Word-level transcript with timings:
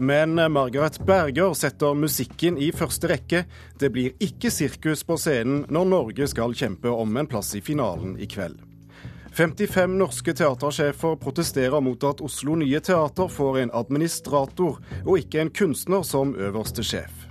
Men 0.00 0.52
Margaret 0.52 0.96
Berger 1.04 1.52
setter 1.54 1.92
musikken 1.94 2.56
i 2.56 2.70
første 2.72 3.10
rekke. 3.10 3.42
Det 3.76 3.90
blir 3.92 4.14
ikke 4.24 4.48
sirkus 4.48 5.02
på 5.04 5.18
scenen 5.20 5.66
når 5.68 5.90
Norge 5.90 6.28
skal 6.32 6.56
kjempe 6.56 6.88
om 6.88 7.18
en 7.20 7.28
plass 7.28 7.52
i 7.58 7.60
finalen 7.60 8.14
i 8.16 8.28
kveld. 8.30 8.62
55 9.36 9.98
norske 10.00 10.32
teatersjefer 10.40 11.18
protesterer 11.20 11.84
mot 11.84 12.06
at 12.08 12.22
Oslo 12.24 12.56
Nye 12.62 12.80
Teater 12.80 13.28
får 13.28 13.60
en 13.60 13.74
administrator 13.76 14.80
og 15.04 15.20
ikke 15.20 15.44
en 15.44 15.52
kunstner 15.60 16.02
som 16.08 16.32
øverste 16.32 16.80
sjef. 16.80 17.28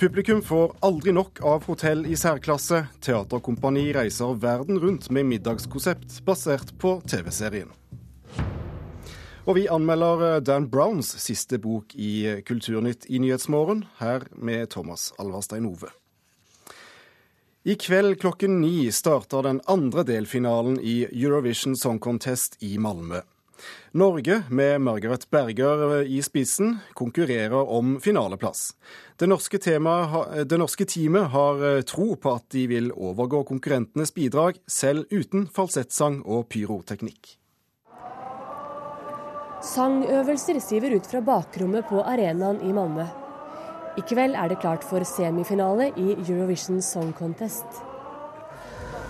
Publikum 0.00 0.40
får 0.42 0.72
aldri 0.80 1.12
nok 1.12 1.44
av 1.44 1.68
hotell 1.68 2.06
i 2.08 2.16
særklasse. 2.16 2.86
Teaterkompani 3.04 3.90
reiser 3.92 4.32
verden 4.40 4.80
rundt 4.80 5.12
med 5.12 5.28
middagskonsept 5.28 6.22
basert 6.24 6.72
på 6.80 6.96
TV-serien. 7.04 7.68
Og 9.42 9.56
vi 9.58 9.64
anmelder 9.66 10.38
Dan 10.40 10.68
Browns 10.70 11.08
siste 11.18 11.58
bok 11.58 11.96
i 11.98 12.42
Kulturnytt 12.46 13.08
i 13.10 13.18
Nyhetsmorgen, 13.18 13.80
her 13.98 14.28
med 14.38 14.70
Thomas 14.70 15.08
Alverstein 15.18 15.66
Ove. 15.66 15.90
I 17.66 17.74
kveld 17.74 18.20
klokken 18.22 18.60
ni 18.62 18.86
starter 18.94 19.42
den 19.42 19.58
andre 19.66 20.06
delfinalen 20.06 20.78
i 20.78 21.08
Eurovision 21.10 21.74
Song 21.76 21.98
Contest 21.98 22.56
i 22.62 22.76
Malmö. 22.78 23.24
Norge, 23.98 24.44
med 24.50 24.80
Margaret 24.80 25.26
Berger 25.30 26.02
i 26.06 26.22
spissen, 26.22 26.76
konkurrerer 26.94 27.66
om 27.66 27.98
finaleplass. 28.02 28.76
Det 29.18 29.26
norske, 29.26 29.58
tema, 29.58 29.98
det 30.46 30.58
norske, 30.58 30.86
teamet 30.86 31.30
har 31.34 31.66
eh, 31.66 31.82
tro 31.82 32.14
på 32.14 32.38
at 32.38 32.46
de 32.54 32.66
vil 32.70 32.90
overgå 32.94 33.42
konkurrentenes 33.50 34.14
bidrag, 34.14 34.62
selv 34.70 35.06
uten 35.10 35.48
falsettsang 35.50 36.22
og 36.22 36.46
pyroteknikk. 36.54 37.36
Sangøvelser 39.62 40.58
siver 40.58 40.96
ut 40.96 41.06
fra 41.06 41.20
bakrommet 41.22 41.86
på 41.86 42.00
arenaen 42.02 42.58
i 42.66 42.72
Malmö. 42.74 43.04
I 43.94 44.02
kveld 44.08 44.34
er 44.34 44.50
det 44.50 44.58
klart 44.58 44.82
for 44.82 45.04
semifinale 45.06 45.92
i 46.00 46.16
Eurovision 46.16 46.80
Song 46.82 47.12
Contest. 47.14 47.78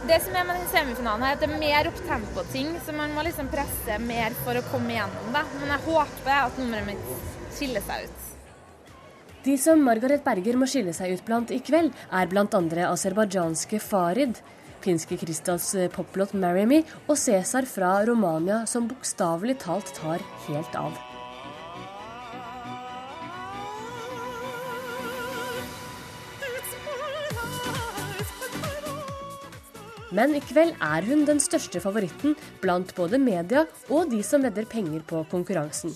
Det 0.05 0.19
som 0.20 0.36
er 0.36 0.45
med 0.45 0.58
den 0.58 0.69
semifinalen, 0.69 1.25
er 1.25 1.39
at 1.39 1.41
det 1.41 1.48
er 1.48 1.62
mer 1.62 1.89
opptempo-ting, 1.89 2.75
så 2.84 2.92
man 2.92 3.14
må 3.17 3.25
liksom 3.25 3.48
presse 3.48 3.97
mer 4.03 4.36
for 4.42 4.58
å 4.58 4.64
komme 4.69 4.92
igjennom 4.92 5.33
det. 5.33 5.45
Men 5.62 5.73
jeg 5.73 5.86
håper 5.86 6.33
at 6.36 6.61
nummeret 6.61 6.91
mitt 6.91 7.53
skiller 7.56 7.86
seg 7.86 8.11
ut. 8.11 8.30
De 9.47 9.55
som 9.58 9.80
Margaret 9.83 10.23
Berger 10.27 10.58
må 10.61 10.69
skille 10.69 10.92
seg 10.95 11.14
ut 11.17 11.25
blant 11.27 11.55
i 11.55 11.62
kveld, 11.64 11.95
er 12.12 12.28
bl.a. 12.28 12.45
aserbajdsjanske 12.91 13.80
Farid, 13.83 14.42
finske 14.84 15.16
Kristas 15.16 15.75
poplåt 15.94 16.34
'Marry 16.34 16.66
Me' 16.66 16.84
og 17.08 17.16
Cæsar 17.16 17.66
fra 17.66 18.05
Romania, 18.06 18.66
som 18.66 18.89
bokstavelig 18.89 19.58
talt 19.58 19.94
tar 19.94 20.20
helt 20.48 20.77
av. 20.77 20.92
Men 30.12 30.34
i 30.36 30.42
kveld 30.44 30.74
er 30.77 31.06
hun 31.08 31.22
den 31.24 31.39
største 31.41 31.80
favoritten 31.80 32.34
blant 32.61 32.91
både 32.98 33.17
media 33.17 33.62
og 33.89 34.11
de 34.12 34.20
som 34.27 34.42
vedder 34.44 34.69
penger 34.69 35.00
på 35.08 35.22
konkurransen. 35.30 35.94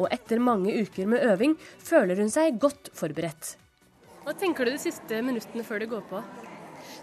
Og 0.00 0.08
etter 0.08 0.40
mange 0.40 0.72
uker 0.72 1.10
med 1.10 1.20
øving 1.34 1.58
føler 1.84 2.16
hun 2.16 2.32
seg 2.32 2.56
godt 2.62 2.88
forberedt. 2.96 3.56
Hva 4.24 4.32
tenker 4.38 4.64
du 4.64 4.72
de 4.72 4.80
siste 4.80 5.20
minuttene 5.20 5.66
før 5.68 5.84
det 5.84 5.90
går 5.92 6.08
på? 6.08 6.22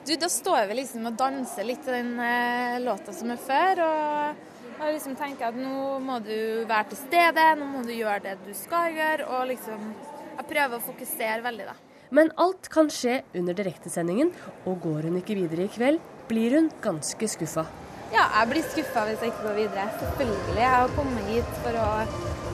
Du, 0.06 0.16
Da 0.16 0.30
står 0.30 0.68
vi 0.70 0.80
liksom 0.80 1.10
og 1.10 1.18
danser 1.20 1.68
litt 1.68 1.84
til 1.86 1.98
den 1.98 2.16
eh, 2.24 2.80
låta 2.84 3.14
som 3.16 3.32
er 3.34 3.42
før. 3.42 3.84
Og, 3.86 4.46
og 4.80 4.88
liksom 4.94 5.18
tenker 5.20 5.52
at 5.52 5.60
nå 5.60 6.00
må 6.04 6.22
du 6.24 6.66
være 6.70 6.92
til 6.94 7.02
stede, 7.04 7.46
nå 7.60 7.68
må 7.74 7.84
du 7.86 7.94
gjøre 7.94 8.24
det 8.30 8.38
du 8.46 8.54
skal 8.58 8.96
gjøre. 8.96 9.28
Og 9.28 9.52
liksom 9.54 9.92
Jeg 10.40 10.48
prøver 10.48 10.78
å 10.78 10.86
fokusere 10.86 11.44
veldig, 11.44 11.66
da. 11.68 11.76
Men 12.16 12.32
alt 12.42 12.70
kan 12.74 12.88
skje 12.90 13.20
under 13.38 13.54
direktesendingen, 13.54 14.32
og 14.66 14.80
går 14.82 15.10
hun 15.10 15.20
ikke 15.20 15.36
videre 15.38 15.68
i 15.68 15.74
kveld, 15.74 16.00
blir 16.30 16.56
hun 16.56 16.72
ganske 16.82 17.28
skuffa. 17.30 17.68
Ja, 18.10 18.24
jeg 18.40 18.50
blir 18.50 18.66
skuffa 18.66 19.04
hvis 19.06 19.22
jeg 19.22 19.34
ikke 19.34 19.46
går 19.46 19.58
videre. 19.60 19.84
Selvfølgelig. 20.00 20.56
Jeg 20.58 20.72
har 20.74 20.96
kommet 20.96 21.28
hit 21.30 21.52
for 21.66 21.78
å 21.78 21.90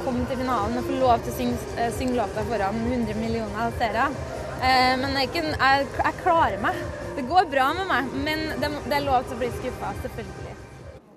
komme 0.04 0.26
til 0.28 0.42
finalen 0.42 0.82
og 0.82 0.90
få 0.90 0.98
lov 1.00 1.24
til 1.24 1.32
å 1.32 1.38
synge, 1.38 1.70
eh, 1.78 1.94
synge 1.96 2.18
låta 2.18 2.44
foran 2.50 2.82
100 2.90 3.22
millioner 3.22 3.78
seere. 3.80 4.10
Eh, 4.62 4.96
men 5.02 5.18
jeg, 5.20 5.32
jeg, 5.36 5.88
jeg, 6.00 6.16
klarer 6.22 6.62
meg. 6.64 6.80
Det 7.16 7.28
går 7.30 7.52
bra 7.52 7.70
med 7.78 7.90
meg, 7.92 8.16
men 8.26 8.48
det, 8.62 8.72
det 8.88 8.98
er 8.98 9.06
lov 9.08 9.28
til 9.28 9.38
å 9.38 9.42
bli 9.44 9.52
skuffa. 9.60 9.92
Selvfølgelig. 10.06 10.56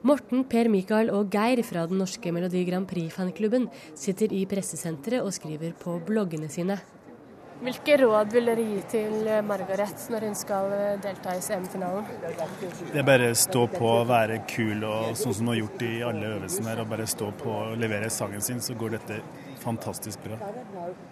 Morten, 0.09 0.45
Per 0.47 0.69
Mikael 0.71 1.11
og 1.11 1.35
Geir 1.35 1.65
fra 1.67 1.83
den 1.91 1.99
norske 2.03 2.31
Melodi 2.33 2.63
Grand 2.69 2.87
Prix-fanklubben 2.89 3.67
sitter 3.99 4.31
i 4.33 4.45
pressesenteret 4.49 5.27
og 5.27 5.35
skriver 5.35 5.75
på 5.79 5.97
bloggene 6.07 6.51
sine. 6.53 6.79
Hvilke 7.59 7.97
råd 7.99 8.31
vil 8.31 8.47
dere 8.47 8.63
gi 8.63 8.83
til 8.93 9.29
Margaret 9.43 10.05
når 10.13 10.29
hun 10.29 10.37
skal 10.39 10.71
eh, 10.77 11.01
delta 11.03 11.35
i 11.35 11.41
CM-finalen? 11.43 12.07
Det 12.93 13.01
er 13.01 13.07
bare 13.07 13.33
stå 13.35 13.65
på, 13.73 13.95
være 14.07 14.45
kul 14.47 14.87
og 14.87 15.17
sånn 15.19 15.35
som 15.35 15.49
hun 15.49 15.57
har 15.57 15.59
gjort 15.65 15.83
i 15.89 15.93
alle 16.07 16.31
øvelsene 16.37 16.71
her. 16.71 16.85
og 16.85 16.93
Bare 16.93 17.09
stå 17.11 17.33
på 17.41 17.51
og 17.51 17.75
levere 17.83 18.13
sangen 18.15 18.45
sin, 18.47 18.63
så 18.63 18.79
går 18.79 18.95
dette 18.95 19.19
fantastisk 19.69 20.25
bra. 20.25 20.39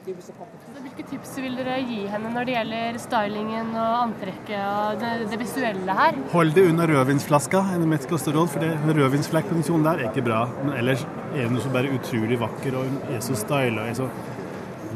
Hvilke 0.06 1.06
tips 1.10 1.34
vil 1.42 1.56
dere 1.58 1.78
gi 1.84 2.02
henne 2.10 2.32
når 2.34 2.48
det 2.48 2.54
gjelder 2.56 3.00
stylingen 3.02 3.72
og 3.74 3.96
antrekket 4.06 4.60
og 4.60 5.02
det, 5.02 5.12
det 5.32 5.40
visuelle 5.42 5.96
her? 6.00 6.20
Hold 6.34 6.54
det 6.56 6.66
under 6.70 6.92
rødvinsflaska, 6.94 7.64
er 7.74 7.88
mitt 7.88 8.08
råd. 8.10 8.48
For 8.52 8.62
det 8.62 8.72
rødvinsflekkposisjonen 9.00 9.86
der 9.88 10.00
er 10.04 10.10
ikke 10.10 10.26
bra. 10.28 10.44
Men 10.62 10.76
ellers 10.80 11.04
er 11.34 11.50
hun 11.50 11.60
så 11.60 11.72
bare 11.74 11.92
utrolig 11.96 12.40
vakker 12.40 12.78
og 12.78 12.88
hun 12.88 12.96
er 13.12 13.20
så 13.24 13.36
styla. 13.38 13.90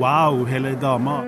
Wow, 0.01 0.45
hele 0.49 0.75
dama. 0.81 1.21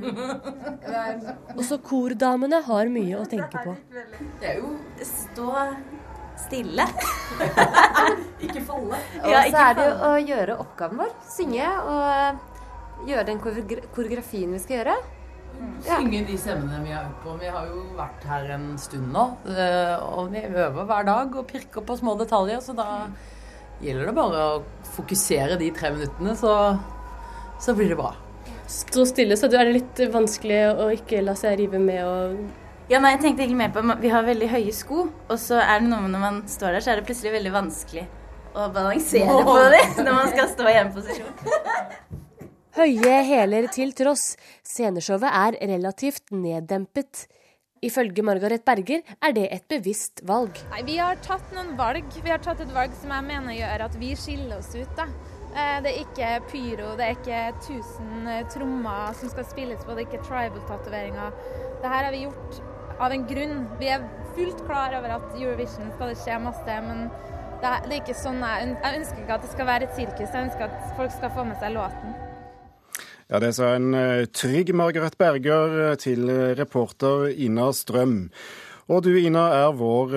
Også 1.60 1.78
kordamene 1.84 2.60
har 2.66 2.90
mye 2.92 3.20
å 3.20 3.26
tenke 3.28 3.64
på. 3.64 3.74
Det 4.40 4.52
er 4.54 4.60
jo 4.60 4.74
stå 5.06 5.48
stille. 6.46 6.86
ikke 8.44 8.62
falle. 8.66 9.00
Og 9.22 9.32
ja, 9.32 9.42
så 9.46 9.64
er 9.64 9.78
det 9.78 9.86
jo 9.86 9.94
å 10.08 10.12
gjøre 10.32 10.58
oppgaven 10.64 11.02
vår. 11.02 11.14
Synge 11.30 11.70
og 11.92 13.08
gjøre 13.08 13.26
den 13.30 13.40
koreografien 13.42 14.54
vi 14.54 14.62
skal 14.62 14.80
gjøre. 14.80 14.96
Ja. 15.84 15.98
Synge 15.98 16.22
de 16.28 16.38
stemmene 16.40 16.80
vi 16.84 16.94
har 16.94 17.08
øvd 17.08 17.18
på. 17.24 17.34
Vi 17.42 17.52
har 17.52 17.68
jo 17.68 17.84
vært 17.98 18.24
her 18.30 18.54
en 18.56 18.70
stund 18.80 19.12
nå. 19.14 19.26
Eh, 19.50 20.06
og 20.06 20.32
vi 20.32 20.46
øver 20.48 20.88
hver 20.88 21.10
dag 21.10 21.36
og 21.36 21.50
pirker 21.50 21.84
på 21.84 21.98
små 22.00 22.16
detaljer, 22.20 22.62
så 22.64 22.76
da 22.78 22.88
gjelder 23.80 24.10
det 24.10 24.16
bare 24.16 24.48
å 24.54 24.56
fokusere 24.96 25.60
de 25.60 25.70
tre 25.76 25.92
minuttene, 25.94 26.34
så, 26.36 26.56
så 27.60 27.76
blir 27.76 27.92
det 27.92 28.00
bra 28.00 28.12
stå 28.70 29.04
stille, 29.08 29.36
så 29.36 29.48
er 29.50 29.66
det 29.66 29.74
litt 29.74 30.00
vanskelig 30.14 30.60
å 30.78 30.90
ikke 30.94 31.24
la 31.24 31.34
seg 31.38 31.58
rive 31.58 31.80
med 31.82 32.04
og 32.06 32.36
ja, 32.90 32.98
nei, 32.98 33.12
jeg 33.14 33.22
tenkte 33.22 33.44
egentlig 33.44 33.60
mer 33.60 33.74
på 33.74 33.84
Vi 34.02 34.10
har 34.10 34.24
veldig 34.26 34.48
høye 34.50 34.72
sko, 34.74 35.04
og 35.30 35.36
så 35.38 35.60
er 35.62 35.82
det 35.82 35.90
noe 35.90 36.02
med 36.04 36.14
når 36.16 36.24
man 36.24 36.40
står 36.50 36.74
der, 36.74 36.84
så 36.84 36.92
er 36.92 37.00
det 37.00 37.06
plutselig 37.08 37.34
veldig 37.36 37.52
vanskelig 37.54 38.06
å 38.50 38.66
balansere 38.74 39.42
på 39.46 39.58
det 39.70 39.84
når 40.00 40.16
man 40.16 40.32
skal 40.32 40.48
stå 40.50 40.70
i 40.70 40.78
en 40.80 40.94
posisjon. 40.94 41.36
Høye 42.80 43.20
hæler 43.26 43.66
til 43.74 43.92
tross, 43.98 44.32
sceneshowet 44.66 45.26
er 45.26 45.58
relativt 45.70 46.30
neddempet. 46.34 47.26
Ifølge 47.82 48.22
Margaret 48.26 48.62
Berger 48.66 49.02
er 49.22 49.34
det 49.34 49.46
et 49.54 49.64
bevisst 49.70 50.22
valg. 50.28 50.58
Nei, 50.70 50.82
Vi 50.86 50.98
har 51.00 51.18
tatt 51.24 51.54
noen 51.56 51.72
valg. 51.78 52.06
Vi 52.12 52.30
har 52.30 52.42
tatt 52.44 52.60
et 52.60 52.72
valg 52.74 52.94
som 53.00 53.12
jeg 53.14 53.26
mener 53.26 53.56
gjør 53.56 53.86
at 53.86 53.94
vi 54.02 54.10
skiller 54.18 54.58
oss 54.58 54.74
ut. 54.74 54.90
da. 54.98 55.06
Eh, 55.50 55.78
det 55.82 55.90
er 55.90 56.02
ikke 56.04 56.28
pyro, 56.50 56.92
det 56.98 57.06
er 57.06 57.16
ikke 57.16 57.38
1000 57.58 58.28
eh, 58.30 58.42
trommer 58.52 59.16
som 59.18 59.32
skal 59.32 59.48
spilles 59.48 59.80
på, 59.82 59.96
det 59.96 60.04
er 60.04 60.06
ikke 60.06 60.26
tribal-tatoveringer. 60.28 61.32
Det 61.82 61.90
her 61.90 62.06
har 62.06 62.14
vi 62.14 62.22
gjort 62.28 62.60
av 63.00 63.14
en 63.14 63.26
grunn. 63.26 63.64
Vi 63.80 63.90
er 63.90 64.04
fullt 64.36 64.64
klar 64.66 64.94
over 64.98 65.16
at 65.16 65.36
Eurovision 65.38 65.92
skal 65.94 66.12
det 66.12 66.18
skje 66.20 66.38
masse, 66.44 66.80
men 66.86 67.06
det 67.60 67.70
er, 67.70 67.94
ikke 67.98 68.16
sånn 68.16 68.40
jeg, 68.44 68.74
jeg 68.76 69.00
ønsker 69.00 69.22
ikke 69.22 69.38
at 69.38 69.44
det 69.44 69.52
skal 69.54 69.68
være 69.68 69.88
et 69.88 69.96
sirkus, 69.98 70.28
jeg 70.28 70.46
ønsker 70.48 70.66
at 70.68 70.92
folk 70.98 71.14
skal 71.16 71.32
få 71.36 71.46
med 71.48 71.60
seg 71.60 71.74
låten. 71.76 72.14
Ja, 73.30 73.38
Det 73.38 73.52
sa 73.54 73.74
en 73.76 73.94
eh, 73.94 74.26
trygg 74.34 74.72
Margaret 74.74 75.16
Berger 75.20 75.94
til 76.02 76.26
reporter 76.58 77.28
Ina 77.30 77.70
Strøm. 77.76 78.24
Og 78.90 79.04
du 79.06 79.12
Ina 79.14 79.44
er 79.54 79.76
vår 79.78 80.14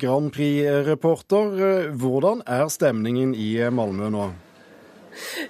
Grand 0.00 0.30
Prix-reporter. 0.32 1.90
Hvordan 2.00 2.40
er 2.48 2.70
stemningen 2.72 3.34
i 3.36 3.50
Malmö 3.68 4.08
nå? 4.08 4.30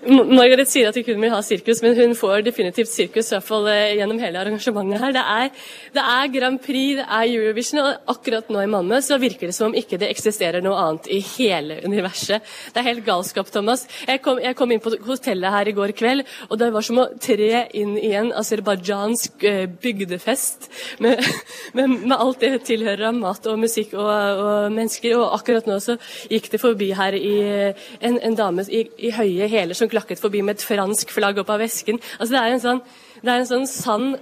Margaret 0.07 0.69
sier 0.71 0.89
at 0.89 0.97
hun 0.97 1.21
vil 1.21 1.33
ha 1.33 1.41
sirkus, 1.45 1.83
men 1.85 1.97
hun 1.99 2.15
får 2.19 2.45
definitivt 2.47 2.91
sirkus 2.91 3.31
i 3.31 3.37
hvert 3.37 3.47
fall 3.47 3.69
eh, 3.71 3.97
gjennom 3.99 4.21
hele 4.23 4.41
arrangementet 4.41 5.03
her. 5.03 5.15
Det 5.15 5.25
er, 5.35 5.67
det 5.97 6.05
er, 6.15 6.31
Grand 6.35 6.61
Prix, 6.65 7.01
det 7.01 7.07
er 7.07 7.35
Eurovision, 7.35 7.83
og 7.85 8.15
akkurat 8.15 8.51
nå 8.53 8.65
i 8.65 8.71
Malmö 8.71 9.01
så 9.05 9.19
virker 9.21 9.51
det 9.51 9.57
som 9.57 9.71
om 9.71 9.77
ikke 9.79 9.99
det 10.01 10.11
eksisterer 10.13 10.65
noe 10.65 10.79
annet 10.81 11.11
i 11.13 11.21
hele 11.35 11.81
universet. 11.85 12.47
Det 12.73 12.83
er 12.83 12.89
helt 12.89 13.05
galskap, 13.07 13.51
Thomas. 13.53 13.87
Jeg 14.09 14.23
kom, 14.25 14.41
jeg 14.43 14.57
kom 14.59 14.73
inn 14.73 14.83
på 14.83 14.95
hotellet 15.07 15.55
her 15.57 15.71
i 15.71 15.77
går 15.77 15.95
kveld, 15.99 16.25
og 16.49 16.61
det 16.61 16.71
var 16.75 16.87
som 16.87 17.03
å 17.03 17.09
tre 17.21 17.67
inn 17.77 17.97
i 18.01 18.13
en 18.19 18.33
aserbajdsjansk 18.41 19.47
eh, 19.49 19.65
bygdefest 19.83 20.71
med, 21.05 21.21
med, 21.77 21.97
med, 22.07 22.17
alt 22.17 22.43
det 22.43 22.65
tilhører 22.69 23.11
av 23.11 23.19
mat 23.21 23.47
og 23.51 23.61
musikk 23.61 23.95
og, 23.99 24.11
og, 24.11 24.73
mennesker. 24.75 25.17
Og 25.21 25.37
akkurat 25.39 25.69
nå 25.69 25.79
så 25.83 25.97
gikk 26.31 26.51
det 26.55 26.63
forbi 26.63 26.91
her 26.97 27.17
i, 27.17 27.37
en, 28.01 28.19
en 28.19 28.39
dame 28.39 28.65
i, 28.69 28.85
i 28.99 29.13
høye 29.15 29.49
hæler 29.51 29.60
hæler 29.61 29.79
som 29.79 29.91
klakket 29.93 30.21
forbi 30.23 30.43
med 30.45 30.59
et 30.59 30.67
fransk 30.67 31.13
flagg 31.15 31.41
opp 31.43 31.53
av 31.53 31.63
vesken. 31.63 32.01
Altså, 32.19 32.35
det 32.35 32.43
er 32.43 32.55
en 32.55 32.63
sånn, 32.65 32.85
det 33.21 33.33
er 33.33 33.43
en 33.43 33.51
sånn 33.55 33.69
sann 33.71 34.13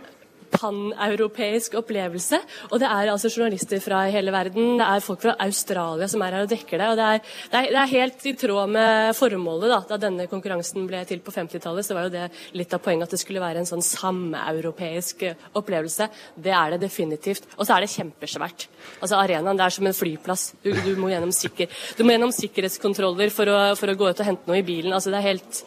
paneuropeisk 0.58 1.76
opplevelse. 1.78 2.40
Og 2.70 2.82
det 2.82 2.88
er 2.90 3.12
altså 3.12 3.31
journalister 3.31 3.81
fra 3.82 4.05
hele 4.12 4.34
verden. 4.34 4.76
Det 4.81 4.87
er 4.87 5.05
folk 5.05 5.22
fra 5.22 5.37
Australia 5.44 6.08
som 6.10 6.25
er 6.25 6.37
her 6.37 6.46
og 6.46 6.52
dekker 6.52 6.82
det. 6.82 6.90
Og 6.93 6.99
det 6.99 7.08
er, 7.08 7.22
det 7.52 7.60
er, 7.60 7.70
det 7.75 7.82
er 7.82 7.93
helt 7.94 8.26
i 8.28 8.34
tråd 8.43 8.75
med 8.75 9.16
formålet 9.19 9.72
da, 9.72 9.81
da 9.93 10.00
denne 10.08 10.28
konkurransen 10.31 10.88
ble 10.88 11.05
til 11.08 11.22
på 11.25 11.34
50-tallet. 11.34 11.87
Så 11.87 11.96
var 11.96 12.08
jo 12.08 12.14
det 12.16 12.28
litt 12.58 12.75
av 12.75 12.82
poenget 12.84 13.08
at 13.08 13.16
det 13.16 13.22
skulle 13.22 13.43
være 13.44 13.62
en 13.62 13.70
sånn 13.70 13.84
sameuropeisk 13.84 15.25
opplevelse. 15.58 16.10
Det 16.34 16.55
er 16.55 16.75
det 16.75 16.82
definitivt. 16.87 17.49
Og 17.56 17.66
så 17.66 17.76
er 17.76 17.84
det 17.84 17.93
kjempesvært. 17.94 18.69
Altså 18.99 19.20
Arenaen 19.20 19.58
det 19.58 19.66
er 19.66 19.76
som 19.78 19.88
en 19.88 19.96
flyplass. 19.96 20.50
Du, 20.64 20.72
du, 20.72 20.93
må, 20.99 21.12
gjennom 21.12 21.32
sikker, 21.34 21.70
du 21.99 22.04
må 22.04 22.14
gjennom 22.14 22.34
sikkerhetskontroller 22.34 23.32
for 23.34 23.52
å, 23.52 23.58
for 23.78 23.90
å 23.90 23.96
gå 23.99 24.11
ut 24.11 24.22
og 24.22 24.28
hente 24.28 24.50
noe 24.50 24.61
i 24.61 24.66
bilen. 24.66 24.94
Altså 24.94 25.12
det 25.14 25.20
er 25.20 25.31
helt 25.31 25.62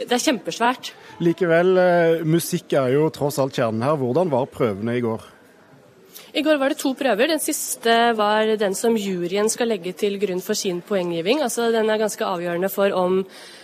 Det 0.00 0.14
er 0.16 0.22
kjempesvært. 0.22 0.92
Likevel, 1.20 1.74
eh, 1.76 2.22
musikk 2.24 2.72
er 2.78 2.94
jo 2.94 3.10
tross 3.12 3.36
alt 3.42 3.58
kjernen 3.58 3.84
her. 3.84 3.98
Hvordan 4.00 4.29
var 4.32 4.50
prøvene 4.50 4.96
i 4.96 5.04
går? 5.04 5.28
I 6.30 6.42
går 6.46 6.58
var 6.60 6.70
det 6.70 6.78
to 6.78 6.92
prøver. 6.94 7.30
Den 7.30 7.42
siste 7.42 7.94
var 8.18 8.52
den 8.58 8.74
som 8.78 8.94
juryen 8.98 9.50
skal 9.50 9.72
legge 9.72 9.92
til 9.98 10.18
grunn 10.22 10.42
for 10.44 10.58
sin 10.58 10.78
poenggiving. 10.86 11.42
Altså, 11.42 11.70
den 11.74 11.90
er 11.90 11.98
ganske 11.98 12.26
avgjørende 12.26 12.70
for 12.70 12.94
om 12.94 13.18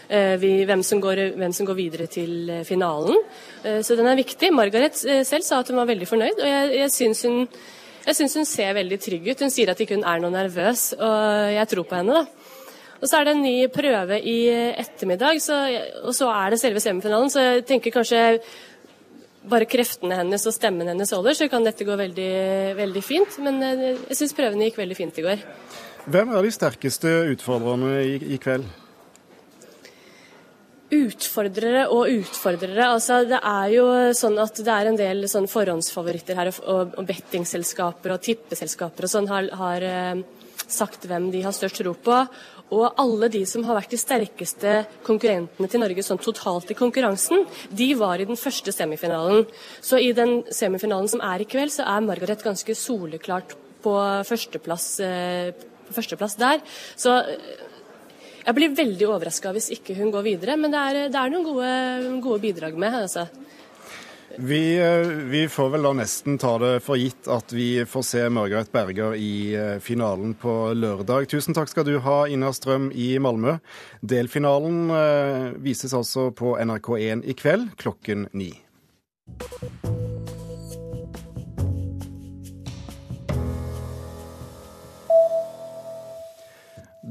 eh, 0.09 0.35
vi, 0.43 0.53
hvem, 0.67 0.83
som 0.87 1.01
går, 1.03 1.23
hvem, 1.39 1.55
som 1.55 1.69
går, 1.69 1.79
videre 1.79 2.09
til 2.11 2.51
eh, 2.51 2.65
finalen. 2.67 3.23
Eh, 3.63 3.81
så 3.87 3.99
den 3.99 4.11
er 4.11 4.19
viktig. 4.19 4.51
Margaret 4.55 4.99
eh, 5.07 5.23
selv 5.27 5.47
sa 5.47 5.61
at 5.63 5.71
hun 5.71 5.79
var 5.79 5.91
veldig 5.93 6.11
fornøyd, 6.11 6.43
og 6.43 6.51
jeg, 6.51 6.75
jeg 6.81 6.95
syns 6.97 7.23
hun, 7.29 7.47
hun, 8.07 8.51
ser 8.51 8.75
veldig 8.81 9.01
trygg 9.03 9.31
ut. 9.31 9.47
Hun 9.47 9.55
sier 9.55 9.71
at 9.71 9.83
ikke 9.83 10.01
hun 10.01 10.07
er 10.07 10.23
noe 10.23 10.35
nervøs, 10.35 10.89
og 10.99 11.55
jeg 11.55 11.71
tror 11.71 11.87
på 11.87 12.01
henne, 12.01 12.23
da. 12.23 12.55
Og 12.97 13.11
så 13.11 13.19
er 13.19 13.27
det 13.29 13.33
en 13.37 13.43
ny 13.45 13.57
prøve 13.69 14.17
i 14.25 14.39
ettermiddag, 14.73 15.39
så, 15.45 15.59
og 16.01 16.15
så 16.17 16.31
er 16.33 16.55
det 16.55 16.63
selve 16.63 16.81
semifinalen. 16.81 17.29
Så 17.31 17.43
jeg 17.45 17.67
tenker 17.69 17.93
kanskje 17.93 18.23
bare 19.51 19.69
kreftene 19.71 20.21
hennes 20.21 20.47
og 20.49 20.55
stemmen 20.55 20.89
hennes 20.91 21.13
holder, 21.15 21.37
så 21.39 21.51
kan 21.53 21.67
dette 21.67 21.87
gå 21.87 21.97
veldig, 21.99 22.33
veldig 22.79 23.03
fint. 23.05 23.39
Men 23.45 23.61
eh, 23.65 23.85
jeg 24.11 24.21
syns 24.21 24.35
prøvene 24.37 24.69
gikk 24.69 24.81
veldig 24.83 24.99
fint 24.99 25.21
i 25.21 25.27
går. 25.27 25.45
Hvem 26.07 26.35
er 26.35 26.47
de 26.47 26.55
sterkeste 26.55 27.13
utfordrerne 27.33 27.95
i, 28.07 28.19
i 28.37 28.41
kveld? 28.43 28.67
Utfordrere 30.97 31.89
og 31.91 32.13
utfordrere. 32.13 32.93
altså 32.93 33.25
Det 33.27 33.41
er 33.43 33.73
jo 33.75 33.87
sånn 34.15 34.39
at 34.39 34.61
det 34.63 34.71
er 34.71 34.91
en 34.91 34.99
del 35.01 35.27
sånn 35.31 35.49
forhåndsfavoritter 35.51 36.39
her, 36.39 36.53
og, 36.63 36.95
og 36.95 37.09
bettingselskaper 37.09 38.15
og 38.15 38.23
tippeselskaper 38.23 39.09
og 39.09 39.11
sånn 39.11 39.27
har, 39.33 39.51
har 39.59 39.87
eh, 39.89 40.23
sagt 40.67 41.09
hvem 41.11 41.33
de 41.35 41.43
har 41.43 41.55
størst 41.55 41.83
tro 41.83 41.95
på. 41.95 42.21
Og 42.75 42.99
alle 42.99 43.29
de 43.31 43.45
som 43.47 43.63
har 43.67 43.79
vært 43.79 43.93
de 43.95 44.01
sterkeste 44.01 44.73
konkurrentene 45.07 45.69
til 45.71 45.83
Norge 45.83 46.03
sånn 46.03 46.19
totalt 46.23 46.73
i 46.73 46.79
konkurransen, 46.79 47.45
de 47.71 47.93
var 47.99 48.19
i 48.19 48.27
den 48.27 48.39
første 48.41 48.75
semifinalen. 48.75 49.47
Så 49.79 50.01
i 50.03 50.11
den 50.17 50.41
semifinalen 50.51 51.11
som 51.11 51.23
er 51.23 51.45
i 51.45 51.49
kveld, 51.49 51.71
så 51.77 51.87
er 51.87 52.03
Margaret 52.07 52.43
ganske 52.43 52.75
soleklart 52.75 53.55
på 53.87 53.95
førsteplass, 54.27 54.89
eh, 55.07 55.53
på 55.87 55.95
førsteplass 55.95 56.35
der. 56.43 56.59
Så 56.99 57.15
eh, 57.23 57.55
jeg 58.47 58.55
blir 58.59 58.75
veldig 58.79 59.09
overraska 59.11 59.55
hvis 59.55 59.71
ikke 59.75 59.95
hun 59.99 60.11
går 60.15 60.27
videre, 60.27 60.59
men 60.59 60.75
det 60.75 60.83
er, 60.83 61.01
det 61.11 61.21
er 61.23 61.31
noen 61.31 61.47
gode, 61.47 62.21
gode 62.23 62.43
bidrag 62.43 62.75
med. 62.79 63.03
altså. 63.07 63.29
Vi, 64.39 64.79
eh, 64.79 65.09
vi, 65.09 65.49
får 65.49 65.71
vel 65.71 65.87
da 65.87 65.93
nesten 65.97 66.37
ta 66.39 66.57
det 66.61 66.81
for 66.85 67.01
gitt 67.01 67.29
at 67.33 67.53
vi 67.57 67.87
får 67.89 68.05
se 68.05 68.25
Margaret 68.29 68.73
Berger 68.73 69.17
i 69.17 69.55
eh, 69.57 69.79
finalen 69.81 70.35
på 70.37 70.75
lørdag. 70.77 71.31
Tusen 71.33 71.57
takk 71.57 71.73
skal 71.73 71.87
du 71.89 71.97
ha, 72.05 72.19
Ina 72.29 72.53
Strøm 72.53 72.91
i 72.93 73.15
Malmö. 73.23 73.57
Delfinalen 74.05 74.93
eh, 74.93 75.49
vises 75.65 75.97
altså 75.97 76.29
på 76.37 76.57
NRK1 76.61 77.25
i 77.25 77.39
kveld 77.39 77.73
klokken 77.81 78.29
ni. 78.37 78.53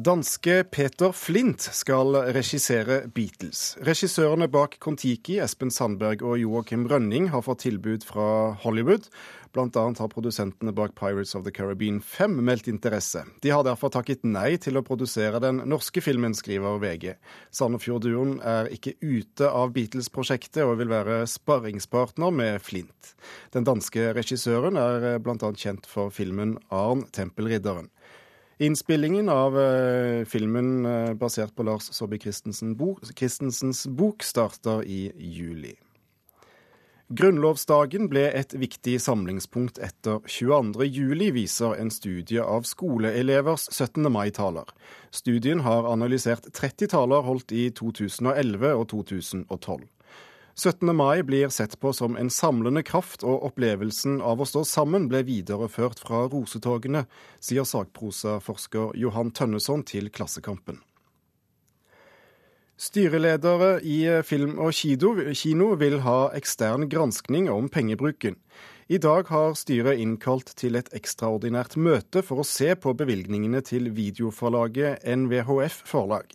Danske 0.05 0.63
Peter 0.63 1.11
Flint 1.11 1.63
skal 1.73 2.13
regissere 2.35 2.99
Beatles. 3.09 3.71
Regissørene 3.81 4.45
bak 4.53 4.75
Kon-Tiki, 4.77 5.39
Espen 5.41 5.71
Sandberg 5.73 6.21
og 6.21 6.37
Joakim 6.37 6.83
Rønning, 6.91 7.31
har 7.33 7.41
fått 7.41 7.63
tilbud 7.63 8.05
fra 8.05 8.27
Hollywood. 8.61 9.07
Blant 9.55 9.79
annet 9.81 10.03
har 10.03 10.11
produsentene 10.13 10.75
bak 10.77 10.93
Pirates 10.99 11.33
of 11.33 11.41
the 11.47 11.53
Caribbean 11.55 11.97
5 12.05 12.37
meldt 12.37 12.69
interesse. 12.69 13.23
De 13.41 13.49
har 13.49 13.65
derfor 13.65 13.89
takket 13.95 14.21
nei 14.29 14.59
til 14.61 14.77
å 14.77 14.85
produsere 14.85 15.41
den 15.41 15.63
norske 15.65 16.05
filmen, 16.05 16.37
skriver 16.37 16.77
VG. 16.85 17.15
Sandefjord-duoen 17.57 18.37
er 18.45 18.69
ikke 18.77 18.93
ute 19.01 19.49
av 19.49 19.73
Beatles-prosjektet 19.73 20.67
og 20.67 20.77
vil 20.83 20.93
være 20.93 21.23
sparringspartner 21.33 22.29
med 22.43 22.61
Flint. 22.61 23.15
Den 23.57 23.65
danske 23.65 24.11
regissøren 24.13 24.77
er 24.77 25.17
bl.a. 25.17 25.49
kjent 25.57 25.89
for 25.89 26.13
filmen 26.13 26.59
Arn 26.69 27.07
Tempelridderen. 27.09 27.89
Innspillingen 28.57 29.29
av 29.29 29.57
uh, 29.57 30.25
filmen 30.25 30.85
uh, 30.85 31.13
basert 31.13 31.51
på 31.55 31.63
Lars 31.67 31.89
Saabye 31.91 32.21
Christensens 32.23 33.87
bok 33.87 34.23
starter 34.23 34.83
i 34.87 35.11
juli. 35.19 35.73
Grunnlovsdagen 37.11 38.07
ble 38.09 38.23
et 38.33 38.55
viktig 38.57 38.95
samlingspunkt 39.03 39.77
etter 39.83 40.23
22.07, 40.25 41.25
viser 41.35 41.75
en 41.77 41.91
studie 41.93 42.41
av 42.41 42.63
skoleelevers 42.65 43.67
17. 43.75 44.07
mai-taler. 44.09 44.71
Studien 45.11 45.61
har 45.67 45.85
analysert 45.91 46.47
30 46.55 46.95
taler 46.95 47.27
holdt 47.27 47.51
i 47.51 47.67
2011 47.75 48.71
og 48.71 48.87
2012. 48.95 49.83
17. 50.57 50.95
mai 50.95 51.23
blir 51.23 51.49
sett 51.49 51.79
på 51.79 51.93
som 51.93 52.15
en 52.15 52.29
samlende 52.31 52.79
kraft, 52.83 53.25
og 53.27 53.43
opplevelsen 53.43 54.21
av 54.23 54.39
å 54.39 54.47
stå 54.47 54.61
sammen 54.63 55.09
ble 55.11 55.19
videreført 55.27 55.99
fra 55.99 56.21
rosetogene, 56.31 57.01
sier 57.43 57.67
sakprosaforsker 57.67 58.95
Johan 58.95 59.33
Tønneson 59.35 59.83
til 59.83 60.07
Klassekampen. 60.07 60.79
Styreledere 62.79 63.81
i 63.83 63.99
film 64.23 64.55
og 64.63 64.71
kino 64.75 65.75
vil 65.79 65.99
ha 66.07 66.17
ekstern 66.39 66.87
granskning 66.87 67.51
om 67.51 67.67
pengebruken. 67.67 68.39
I 68.85 68.99
dag 69.01 69.25
har 69.33 69.55
styret 69.57 69.97
innkalt 69.97 70.51
til 70.61 70.77
et 70.77 70.91
ekstraordinært 70.93 71.73
møte 71.81 72.21
for 72.21 72.43
å 72.43 72.45
se 72.45 72.67
på 72.77 72.91
bevilgningene 72.93 73.63
til 73.65 73.89
videoforlaget 73.97 75.01
NVHF 75.09 75.79
Forlag. 75.89 76.29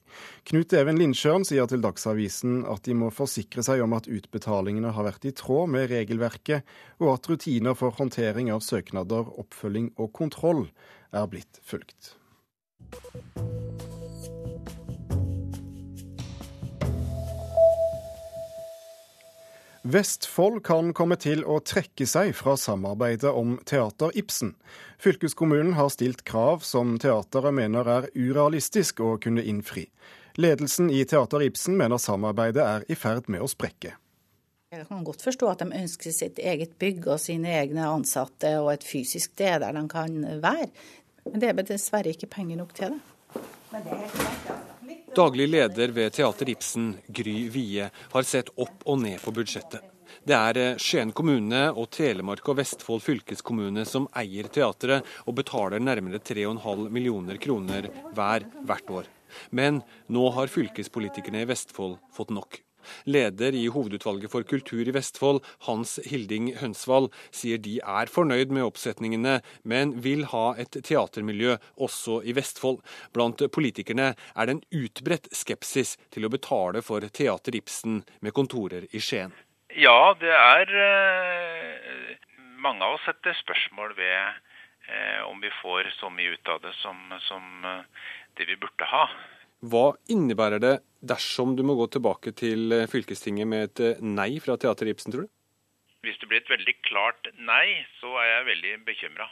Knut 0.51 0.75
Even 0.75 0.99
Lindsjøen 0.99 1.47
sier 1.47 1.71
til 1.71 1.85
Dagsavisen 1.85 2.65
at 2.67 2.83
de 2.89 2.97
må 2.99 3.13
forsikre 3.15 3.63
seg 3.63 3.85
om 3.85 3.95
at 3.95 4.11
utbetalingene 4.11 4.91
har 4.97 5.07
vært 5.07 5.31
i 5.31 5.35
tråd 5.39 5.71
med 5.77 5.95
regelverket, 5.95 6.67
og 6.99 7.15
at 7.15 7.31
rutiner 7.31 7.79
for 7.79 7.95
håndtering 7.95 8.51
av 8.51 8.67
søknader, 8.67 9.31
oppfølging 9.31 9.93
og 9.95 10.11
kontroll 10.19 10.67
er 11.15 11.31
blitt 11.31 11.63
fulgt. 11.63 12.17
Vestfold 19.83 20.59
kan 20.65 20.91
komme 20.93 21.17
til 21.17 21.41
å 21.49 21.55
trekke 21.65 22.05
seg 22.05 22.35
fra 22.37 22.53
samarbeidet 22.61 23.31
om 23.33 23.55
Teater 23.65 24.13
Ibsen. 24.19 24.53
Fylkeskommunen 25.01 25.73
har 25.79 25.89
stilt 25.89 26.21
krav 26.29 26.61
som 26.69 26.99
teateret 27.01 27.57
mener 27.57 27.89
er 27.89 28.11
urealistisk 28.13 29.01
å 29.01 29.15
kunne 29.17 29.41
innfri. 29.41 29.87
Ledelsen 30.37 30.93
i 30.93 31.01
Teater 31.09 31.47
Ibsen 31.47 31.81
mener 31.81 31.97
samarbeidet 31.97 32.61
er 32.61 32.85
i 32.93 32.99
ferd 32.99 33.33
med 33.33 33.41
å 33.41 33.49
sprekke. 33.49 33.95
Jeg 34.71 34.85
kan 34.87 35.01
godt 35.03 35.25
forstå 35.25 35.49
at 35.49 35.65
de 35.65 35.81
ønsker 35.81 36.13
sitt 36.13 36.39
eget 36.39 36.77
bygg 36.79 37.09
og 37.09 37.23
sine 37.25 37.57
egne 37.63 37.89
ansatte 37.89 38.53
og 38.61 38.75
et 38.75 38.85
fysisk 38.85 39.33
sted 39.33 39.65
der 39.65 39.81
de 39.81 39.87
kan 39.91 40.21
være, 40.45 40.69
men 41.25 41.41
det 41.41 41.55
er 41.55 41.69
dessverre 41.73 42.13
ikke 42.13 42.29
penger 42.37 42.61
nok 42.61 42.77
til 42.77 42.99
det. 42.99 43.47
Men 43.73 43.89
det 43.89 43.97
er 43.97 44.05
helt 44.05 44.21
klart, 44.21 44.45
ja. 44.53 44.60
Daglig 45.11 45.49
leder 45.49 45.89
ved 45.89 46.13
Teater 46.13 46.49
Ibsen, 46.49 46.93
Gry 47.09 47.49
Wie, 47.51 47.89
har 48.13 48.23
sett 48.23 48.53
opp 48.55 48.85
og 48.87 49.01
ned 49.03 49.19
på 49.19 49.33
budsjettet. 49.35 49.83
Det 50.23 50.37
er 50.37 50.59
eh, 50.61 50.79
Skien 50.79 51.11
kommune 51.17 51.65
og 51.73 51.89
Telemark 51.91 52.47
og 52.53 52.61
Vestfold 52.61 53.03
fylkeskommune 53.03 53.83
som 53.89 54.07
eier 54.15 54.47
teatret, 54.53 55.07
og 55.27 55.35
betaler 55.41 55.83
nærmere 55.83 56.23
3,5 56.23 56.87
millioner 56.95 57.43
kroner 57.43 57.91
hver 58.15 58.47
hvert 58.67 58.95
år. 59.01 59.11
Men 59.51 59.83
nå 60.07 60.31
har 60.37 60.51
fylkespolitikerne 60.53 61.43
i 61.43 61.51
Vestfold 61.51 61.99
fått 62.15 62.31
nok. 62.35 62.61
Leder 63.05 63.57
i 63.57 63.67
Hovedutvalget 63.73 64.33
for 64.33 64.47
kultur 64.47 64.87
i 64.87 64.95
Vestfold, 64.95 65.43
Hans 65.67 65.99
Hilding 66.07 66.53
Hønsvall, 66.61 67.11
sier 67.35 67.61
de 67.63 67.79
er 67.81 68.11
fornøyd 68.13 68.55
med 68.55 68.67
oppsetningene, 68.69 69.39
men 69.63 69.97
vil 70.05 70.27
ha 70.33 70.47
et 70.61 70.81
teatermiljø 70.87 71.57
også 71.77 72.21
i 72.25 72.35
Vestfold. 72.37 72.81
Blant 73.15 73.43
politikerne 73.53 74.13
er 74.15 74.49
det 74.49 74.57
en 74.57 74.65
utbredt 74.83 75.31
skepsis 75.35 75.97
til 76.11 76.27
å 76.27 76.33
betale 76.33 76.83
for 76.87 77.05
Teater 77.05 77.57
Ibsen 77.57 78.03
med 78.21 78.37
kontorer 78.37 78.87
i 78.91 79.03
Skien. 79.03 79.33
Ja, 79.79 80.15
det 80.19 80.33
er 80.35 80.73
eh, 80.75 82.17
Mange 82.61 82.85
av 82.85 82.97
oss 82.97 83.05
setter 83.07 83.37
spørsmål 83.39 83.95
ved 83.97 84.17
eh, 84.19 85.21
om 85.25 85.39
vi 85.41 85.51
får 85.63 85.93
så 85.97 86.11
mye 86.13 86.35
ut 86.35 86.51
av 86.51 86.59
det 86.65 86.73
som, 86.83 86.99
som 87.25 87.65
eh, 87.65 88.09
det 88.37 88.49
vi 88.51 88.59
burde 88.61 88.89
ha. 88.91 89.07
Hva 89.71 89.87
innebærer 90.13 90.61
det 90.61 90.75
dersom 91.01 91.57
du 91.57 91.65
må 91.67 91.77
gå 91.79 91.89
tilbake 91.97 92.33
til 92.37 92.75
fylkestinget 92.91 93.49
med 93.49 93.69
et 93.69 94.03
nei 94.05 94.33
fra 94.43 94.57
Teater 94.61 94.93
Ibsen, 94.93 95.15
tror 95.15 95.27
du? 95.27 95.33
Hvis 96.05 96.17
det 96.21 96.31
blir 96.31 96.41
et 96.41 96.53
veldig 96.53 96.77
klart 96.87 97.29
nei, 97.45 97.85
så 98.01 98.15
er 98.23 98.31
jeg 98.31 98.51
veldig 98.55 98.75
bekymra. 98.89 99.29